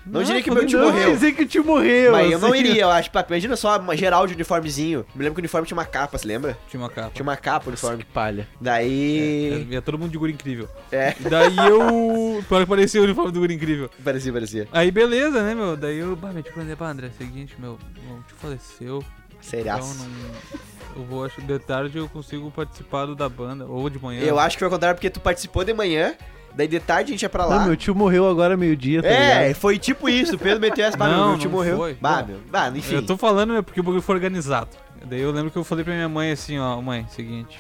Não, 0.06 0.22
diria 0.22 0.42
que 0.42 0.50
meu 0.50 0.66
tio 0.66 0.78
não, 0.78 0.92
morreu. 0.92 1.12
dizer 1.12 1.32
que 1.32 1.42
o 1.42 1.46
tio 1.46 1.64
morreu. 1.64 2.12
Mas 2.12 2.30
eu 2.30 2.38
não 2.38 2.54
iria, 2.54 2.82
eu 2.82 2.90
acho. 2.90 3.10
Pá, 3.10 3.24
imagina 3.28 3.56
só 3.56 3.78
uma 3.78 3.96
geral 3.96 4.26
de 4.26 4.34
uniformezinho. 4.34 5.06
Me 5.14 5.22
lembro 5.22 5.34
que 5.34 5.40
o 5.40 5.42
uniforme 5.42 5.66
tinha 5.66 5.76
uma 5.76 5.84
capa, 5.86 6.18
se 6.18 6.26
lembra? 6.26 6.58
Tinha 6.68 6.80
uma 6.80 6.90
capa. 6.90 7.10
Tinha 7.14 7.22
uma 7.22 7.36
capa 7.36 7.66
o 7.66 7.68
uniforme. 7.68 8.04
Que 8.04 8.10
palha. 8.10 8.46
Daí. 8.60 9.66
Ia 9.70 9.80
todo 9.80 9.98
mundo 9.98 10.10
de 10.10 10.18
guri 10.18 10.32
incrível. 10.32 10.68
É, 10.92 11.14
daí 11.20 11.56
eu. 11.68 12.44
Parecia 12.66 13.00
o 13.00 13.04
uniforme 13.04 13.32
do 13.32 13.40
guri 13.40 13.54
incrível. 13.54 13.90
parecia, 14.02 14.32
parecia. 14.32 14.68
Aí 14.72 14.90
beleza, 14.90 15.42
né, 15.42 15.54
meu? 15.54 15.76
Daí 15.76 15.98
eu. 15.98 16.14
Bah, 16.14 16.32
meu 16.32 16.42
tio 16.42 16.52
falou, 16.52 16.76
pá, 16.76 16.90
André, 16.90 17.06
é 17.06 17.10
o 17.10 17.12
seguinte, 17.12 17.54
meu. 17.58 17.78
Meu 18.06 18.22
tio 18.26 18.36
faleceu. 18.36 18.98
Então 18.98 19.38
Seriaço. 19.40 19.98
não. 19.98 20.64
Eu 20.96 21.04
vou, 21.04 21.24
acho 21.24 21.36
que 21.36 21.42
de 21.42 21.58
tarde 21.58 21.98
eu 21.98 22.08
consigo 22.08 22.50
participar 22.50 23.06
do 23.06 23.16
da 23.16 23.28
banda. 23.28 23.66
Ou 23.66 23.90
de 23.90 23.98
manhã. 23.98 24.20
Eu 24.22 24.38
acho 24.38 24.56
que 24.56 24.60
foi 24.60 24.66
ao 24.66 24.70
contrário 24.70 24.96
porque 24.96 25.10
tu 25.10 25.20
participou 25.20 25.64
de 25.64 25.74
manhã, 25.74 26.14
daí 26.54 26.68
de 26.68 26.80
tarde 26.80 27.10
a 27.10 27.12
gente 27.12 27.22
ia 27.22 27.28
pra 27.28 27.44
lá. 27.44 27.58
Não, 27.58 27.66
meu 27.66 27.76
tio 27.76 27.94
morreu 27.94 28.28
agora 28.28 28.56
meio-dia, 28.56 29.02
tá 29.02 29.08
é, 29.08 29.42
ligado? 29.42 29.60
foi 29.60 29.78
tipo 29.78 30.08
isso. 30.08 30.36
O 30.36 30.38
Pedro 30.38 30.60
meteu 30.60 30.84
essa. 30.84 30.96
Bah, 30.98 31.08
Não, 31.08 31.30
meu 31.30 31.38
tio 31.38 31.50
não 31.50 31.56
morreu. 31.56 31.76
foi. 31.76 31.94
Bah, 32.00 32.22
meu. 32.22 32.38
Bah, 32.50 32.70
enfim. 32.70 32.94
Eu 32.94 33.04
tô 33.04 33.16
falando, 33.16 33.52
meu, 33.52 33.62
porque 33.62 33.80
o 33.80 33.82
bagulho 33.82 34.02
foi 34.02 34.14
organizado. 34.14 34.70
Daí 35.06 35.20
eu 35.20 35.30
lembro 35.30 35.50
que 35.50 35.58
eu 35.58 35.64
falei 35.64 35.84
pra 35.84 35.92
minha 35.92 36.08
mãe 36.08 36.30
assim, 36.30 36.58
ó, 36.58 36.80
mãe, 36.80 37.06
seguinte. 37.10 37.58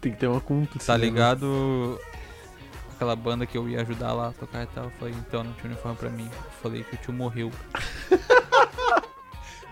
Tem 0.00 0.12
que 0.12 0.18
ter 0.18 0.26
uma 0.26 0.40
cúmplice. 0.40 0.86
Tá 0.86 0.98
né, 0.98 1.04
ligado? 1.04 1.98
Aquela 2.94 3.16
banda 3.16 3.46
que 3.46 3.56
eu 3.56 3.68
ia 3.68 3.80
ajudar 3.80 4.12
lá 4.12 4.28
a 4.28 4.32
tocar 4.32 4.62
e 4.62 4.66
tal. 4.66 4.84
Eu 4.84 4.92
falei, 4.98 5.14
então, 5.18 5.44
não 5.44 5.52
tinha 5.54 5.70
uniforme 5.70 5.96
pra 5.96 6.10
mim. 6.10 6.28
Eu 6.32 6.50
falei 6.62 6.82
que 6.84 6.94
o 6.94 6.98
tio 6.98 7.12
morreu. 7.12 7.50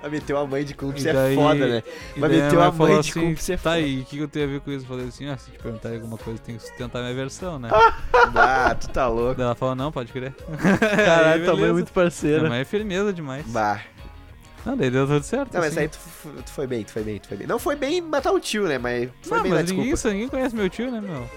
Mas 0.01 0.13
meteu 0.13 0.39
a 0.39 0.47
mãe 0.47 0.65
de 0.65 0.75
cúmplice 0.75 1.07
E 1.07 1.11
é 1.11 1.13
daí- 1.13 1.35
foda, 1.35 1.67
né? 1.67 1.83
E 2.17 2.21
Mas 2.21 2.31
daí 2.31 2.41
meteu 2.43 2.59
minha 2.59 2.69
a 2.69 2.73
falou 2.73 2.93
mãe 2.93 3.01
de 3.03 3.13
cúmplice 3.13 3.53
é 3.53 3.57
Tá 3.57 3.63
foda. 3.63 3.75
aí, 3.75 4.01
o 4.01 4.05
que 4.05 4.19
eu 4.19 4.29
tenho 4.29 4.45
a 4.45 4.49
ver 4.49 4.61
com 4.61 4.71
isso? 4.71 4.85
Eu 4.85 4.89
falei 4.89 5.09
assim, 5.09 5.29
ah, 5.29 5.37
se 5.37 5.51
te 5.51 5.59
perguntar 5.59 5.89
alguma 5.93 6.17
coisa, 6.17 6.39
tem 6.41 6.57
que 6.57 6.63
sustentar 6.63 7.03
minha 7.03 7.15
versão, 7.15 7.59
né? 7.59 7.69
Bah, 8.33 8.75
tu 8.75 8.89
tá 8.91 9.09
louco. 9.09 9.35
Daí 9.37 9.45
ela 9.47 9.55
falou, 9.57 9.75
não, 9.75 9.91
pode 9.91 10.13
crer. 10.13 10.33
Caralho, 11.05 11.45
tua 11.45 11.57
mãe 11.57 11.69
é 11.69 11.73
muito 11.73 11.93
parceira. 11.93 12.39
Minha 12.39 12.51
mãe 12.51 12.61
é 12.61 12.65
firmeza 12.65 13.13
demais. 13.13 13.45
Bah. 13.47 13.81
Não, 14.65 14.77
daí 14.77 14.91
deu 14.91 15.07
tudo 15.07 15.23
certo. 15.23 15.53
Não, 15.55 15.61
mas 15.61 15.73
assim. 15.73 15.81
aí 15.81 15.89
tu, 15.89 15.99
tu 16.45 16.51
foi 16.51 16.67
bem, 16.67 16.85
tu 16.85 16.91
foi 16.93 17.03
bem, 17.03 17.19
tu 17.19 17.29
foi 17.29 17.37
bem. 17.37 17.47
Não 17.47 17.59
foi 17.59 17.75
bem 17.77 18.01
matar 18.01 18.33
o 18.33 18.39
tio, 18.41 18.67
né? 18.69 18.77
Mas 18.79 19.09
foi 19.23 19.37
Não, 19.39 19.43
bem 19.43 19.53
mas 19.53 19.71
ninguém, 19.71 19.91
desculpa. 19.91 20.13
ninguém 20.15 20.29
conhece 20.29 20.55
meu 20.55 20.69
tio, 20.69 20.91
né, 20.91 21.01
meu? 21.01 21.29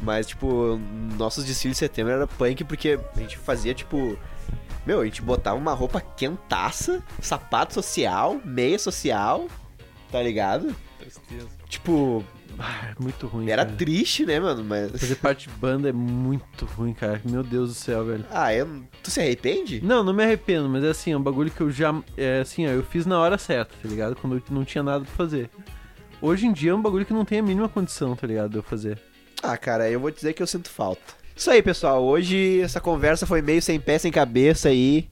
Mas, 0.00 0.26
tipo, 0.26 0.80
nossos 1.16 1.44
desfiles 1.44 1.76
de 1.76 1.78
setembro 1.78 2.12
era 2.12 2.26
punk 2.26 2.64
porque 2.64 2.98
a 3.16 3.20
gente 3.20 3.38
fazia, 3.38 3.72
tipo. 3.72 4.18
Meu, 4.86 5.00
a 5.00 5.04
gente 5.04 5.22
botava 5.22 5.56
uma 5.56 5.72
roupa 5.72 6.00
quentaça, 6.00 7.02
sapato 7.20 7.72
social, 7.74 8.40
meia 8.44 8.78
social, 8.78 9.46
tá 10.10 10.20
ligado? 10.22 10.74
Tristeza. 10.98 11.46
Tipo, 11.68 12.24
Ah, 12.58 12.90
é 12.90 13.02
muito 13.02 13.26
ruim. 13.26 13.48
era 13.48 13.64
cara. 13.64 13.76
triste, 13.76 14.26
né, 14.26 14.38
mano? 14.40 14.62
Mas. 14.64 14.90
Fazer 14.90 15.14
parte 15.16 15.48
de 15.48 15.54
banda 15.54 15.88
é 15.88 15.92
muito 15.92 16.64
ruim, 16.66 16.92
cara. 16.92 17.20
Meu 17.24 17.42
Deus 17.42 17.68
do 17.70 17.74
céu, 17.74 18.04
velho. 18.04 18.24
Ah, 18.30 18.52
eu... 18.52 18.68
tu 19.02 19.10
se 19.10 19.20
arrepende? 19.20 19.80
Não, 19.84 20.02
não 20.02 20.12
me 20.12 20.22
arrependo, 20.24 20.68
mas 20.68 20.82
é 20.84 20.88
assim, 20.90 21.12
é 21.12 21.16
um 21.16 21.22
bagulho 21.22 21.50
que 21.50 21.60
eu 21.60 21.70
já. 21.70 21.94
É 22.16 22.40
assim, 22.40 22.66
ó, 22.66 22.70
eu 22.70 22.82
fiz 22.82 23.06
na 23.06 23.18
hora 23.18 23.38
certa, 23.38 23.74
tá 23.80 23.88
ligado? 23.88 24.16
Quando 24.16 24.36
eu 24.36 24.42
não 24.50 24.64
tinha 24.64 24.82
nada 24.82 25.04
pra 25.04 25.14
fazer. 25.14 25.48
Hoje 26.20 26.46
em 26.46 26.52
dia 26.52 26.72
é 26.72 26.74
um 26.74 26.82
bagulho 26.82 27.06
que 27.06 27.12
não 27.12 27.24
tem 27.24 27.38
a 27.38 27.42
mínima 27.42 27.68
condição, 27.68 28.14
tá 28.14 28.26
ligado? 28.26 28.50
De 28.50 28.56
eu 28.58 28.62
fazer. 28.62 28.98
Ah, 29.42 29.56
cara, 29.56 29.88
eu 29.90 29.98
vou 29.98 30.10
dizer 30.10 30.32
que 30.34 30.42
eu 30.42 30.46
sinto 30.46 30.68
falta. 30.68 31.14
Isso 31.42 31.50
aí, 31.50 31.60
pessoal. 31.60 32.04
Hoje 32.04 32.60
essa 32.60 32.80
conversa 32.80 33.26
foi 33.26 33.42
meio 33.42 33.60
sem 33.60 33.80
pé, 33.80 33.98
sem 33.98 34.12
cabeça 34.12 34.68
aí. 34.68 35.08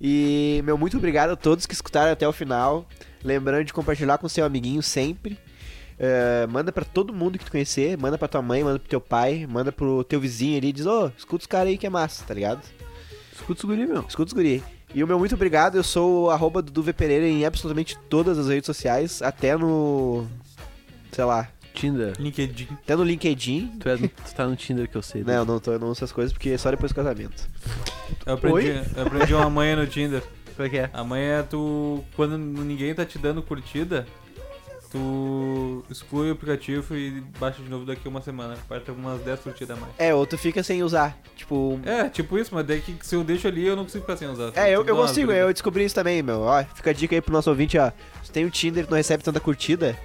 E, 0.00 0.60
meu, 0.64 0.76
muito 0.76 0.96
obrigado 0.96 1.30
a 1.30 1.36
todos 1.36 1.66
que 1.66 1.72
escutaram 1.72 2.10
até 2.10 2.26
o 2.26 2.32
final. 2.32 2.84
Lembrando 3.22 3.64
de 3.64 3.72
compartilhar 3.72 4.18
com 4.18 4.28
seu 4.28 4.44
amiguinho 4.44 4.82
sempre. 4.82 5.38
É, 5.96 6.48
manda 6.48 6.72
pra 6.72 6.84
todo 6.84 7.14
mundo 7.14 7.38
que 7.38 7.44
tu 7.44 7.52
conhecer, 7.52 7.96
manda 7.96 8.18
pra 8.18 8.26
tua 8.26 8.42
mãe, 8.42 8.64
manda 8.64 8.80
pro 8.80 8.88
teu 8.88 9.00
pai, 9.00 9.46
manda 9.48 9.70
pro 9.70 10.02
teu 10.02 10.18
vizinho 10.18 10.58
ali, 10.58 10.72
diz, 10.72 10.84
ô, 10.84 11.12
escuta 11.16 11.42
os 11.42 11.46
caras 11.46 11.68
aí 11.68 11.78
que 11.78 11.86
é 11.86 11.90
massa, 11.90 12.24
tá 12.24 12.34
ligado? 12.34 12.60
Escuta 13.32 13.60
os 13.60 13.64
guri, 13.64 13.86
meu. 13.86 14.04
Escuta 14.08 14.30
os 14.30 14.32
guri. 14.32 14.64
E 14.92 15.04
o 15.04 15.06
meu 15.06 15.16
muito 15.16 15.36
obrigado, 15.36 15.76
eu 15.76 15.84
sou 15.84 16.24
o 16.24 16.30
arroba 16.30 16.60
Dudu 16.60 16.92
Pereira 16.92 17.24
em 17.24 17.46
absolutamente 17.46 17.96
todas 18.08 18.36
as 18.36 18.48
redes 18.48 18.66
sociais, 18.66 19.22
até 19.22 19.56
no. 19.56 20.26
sei 21.12 21.22
lá, 21.22 21.48
Tinder. 21.78 22.12
LinkedIn. 22.18 22.68
até 22.72 22.96
no 22.96 23.04
LinkedIn. 23.04 23.78
Tu, 23.78 23.88
é, 23.88 23.96
tu 23.96 24.34
tá 24.34 24.46
no 24.46 24.56
Tinder 24.56 24.88
que 24.88 24.96
eu 24.96 25.02
sei. 25.02 25.22
né? 25.22 25.36
Não, 25.36 25.44
não 25.44 25.60
tô, 25.60 25.72
eu 25.72 25.78
não 25.78 25.88
uso 25.88 25.98
essas 26.00 26.12
coisas 26.12 26.32
porque 26.32 26.50
é 26.50 26.58
só 26.58 26.70
depois 26.70 26.90
do 26.90 26.94
casamento. 26.96 27.48
Eu 28.26 28.34
aprendi, 28.34 28.68
eu 28.96 29.02
aprendi 29.06 29.34
uma 29.34 29.48
manha 29.48 29.76
no 29.76 29.86
Tinder. 29.86 30.22
Como 30.56 30.66
é 30.66 30.70
que 30.70 30.78
é? 30.78 30.90
A 30.92 31.04
manha 31.04 31.24
é 31.34 31.42
tu. 31.42 32.02
Quando 32.16 32.36
ninguém 32.36 32.92
tá 32.92 33.04
te 33.04 33.16
dando 33.16 33.40
curtida, 33.42 34.04
tu 34.90 35.84
exclui 35.88 36.30
o 36.30 36.32
aplicativo 36.32 36.96
e 36.96 37.20
baixa 37.38 37.62
de 37.62 37.68
novo 37.68 37.84
daqui 37.84 38.02
a 38.06 38.10
uma 38.10 38.20
semana. 38.20 38.56
Vai 38.68 38.80
ter 38.80 38.90
umas 38.90 39.20
10 39.20 39.40
curtidas 39.40 39.76
a 39.76 39.80
mais. 39.80 39.92
É, 39.98 40.12
ou 40.12 40.26
tu 40.26 40.36
fica 40.36 40.62
sem 40.64 40.82
usar. 40.82 41.16
Tipo. 41.36 41.78
É, 41.84 42.08
tipo 42.08 42.36
isso, 42.36 42.52
mas 42.52 42.66
daí 42.66 42.80
que 42.80 42.96
se 43.02 43.14
eu 43.14 43.22
deixo 43.22 43.46
ali 43.46 43.66
eu 43.66 43.76
não 43.76 43.84
consigo 43.84 44.02
ficar 44.02 44.16
sem 44.16 44.28
usar. 44.28 44.50
É, 44.56 44.70
eu, 44.70 44.84
eu 44.84 44.96
consigo, 44.96 45.30
eu 45.30 45.52
descobri 45.52 45.84
isso 45.84 45.94
também, 45.94 46.22
meu. 46.22 46.40
Ó, 46.40 46.64
fica 46.74 46.90
a 46.90 46.92
dica 46.92 47.14
aí 47.14 47.20
pro 47.20 47.32
nosso 47.32 47.48
ouvinte, 47.50 47.78
ó. 47.78 47.92
Se 48.24 48.32
tem 48.32 48.44
o 48.44 48.50
Tinder 48.50 48.84
e 48.84 48.90
não 48.90 48.96
recebe 48.96 49.22
tanta 49.22 49.38
curtida, 49.38 49.96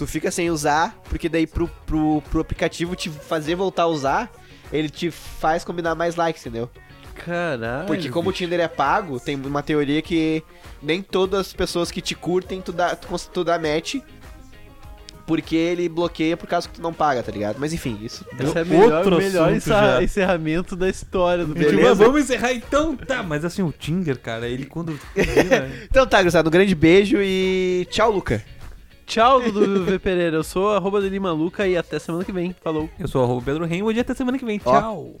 tu 0.00 0.06
fica 0.06 0.30
sem 0.30 0.50
usar, 0.50 0.96
porque 1.10 1.28
daí 1.28 1.46
pro, 1.46 1.68
pro, 1.84 2.22
pro 2.30 2.40
aplicativo 2.40 2.96
te 2.96 3.10
fazer 3.10 3.54
voltar 3.54 3.82
a 3.82 3.86
usar, 3.86 4.32
ele 4.72 4.88
te 4.88 5.10
faz 5.10 5.62
combinar 5.62 5.94
mais 5.94 6.16
likes, 6.16 6.40
entendeu? 6.40 6.70
Caralho. 7.14 7.86
Porque 7.86 8.08
como 8.08 8.30
o. 8.30 8.32
Tinder 8.32 8.60
é 8.60 8.66
pago, 8.66 9.20
tem 9.20 9.36
uma 9.36 9.62
teoria 9.62 10.00
que 10.00 10.42
nem 10.82 11.02
todas 11.02 11.40
as 11.48 11.52
pessoas 11.52 11.90
que 11.90 12.00
te 12.00 12.14
curtem 12.14 12.62
tu 12.62 12.72
dá, 12.72 12.96
tu, 12.96 13.08
tu 13.30 13.44
dá 13.44 13.58
match. 13.58 13.96
Porque 15.26 15.54
ele 15.54 15.86
bloqueia 15.86 16.34
por 16.34 16.46
causa 16.48 16.66
que 16.66 16.76
tu 16.76 16.82
não 16.82 16.94
paga, 16.94 17.22
tá 17.22 17.30
ligado? 17.30 17.56
Mas 17.58 17.74
enfim, 17.74 17.98
isso. 18.02 18.24
Esse 18.38 18.58
é 18.58 18.62
o 18.62 18.82
Outro 18.82 19.18
melhor, 19.18 19.18
melhor 19.18 19.52
encerra- 19.54 20.02
encerramento 20.02 20.74
da 20.74 20.88
história 20.88 21.44
do 21.44 21.52
Beleza? 21.52 21.90
ah, 21.90 21.94
vamos 21.94 22.22
encerrar 22.22 22.54
então? 22.54 22.96
Tá, 22.96 23.22
mas 23.22 23.44
assim, 23.44 23.62
o 23.62 23.70
Tinder, 23.70 24.18
cara, 24.18 24.48
ele 24.48 24.64
quando. 24.64 24.98
Então 25.90 26.06
tá, 26.06 26.18
gurizada, 26.22 26.48
um 26.48 26.50
grande 26.50 26.74
beijo 26.74 27.18
e 27.20 27.86
tchau, 27.90 28.10
Luca. 28.10 28.42
Tchau, 29.10 29.40
Dudu 29.40 29.82
V 29.90 29.98
Pereira. 29.98 30.36
Eu 30.36 30.44
sou 30.44 30.70
arroba 30.70 31.00
Deli 31.00 31.18
Maluca 31.18 31.66
e 31.66 31.76
até 31.76 31.98
semana 31.98 32.24
que 32.24 32.30
vem. 32.30 32.54
Falou. 32.62 32.88
Eu 32.96 33.08
sou 33.08 33.20
o 33.20 33.24
arroba 33.24 33.42
Pedro 33.44 33.66
Rainwood 33.66 33.98
e 33.98 34.00
até 34.00 34.14
semana 34.14 34.38
que 34.38 34.44
vem. 34.44 34.60
Ó. 34.64 34.80
Tchau. 34.80 35.16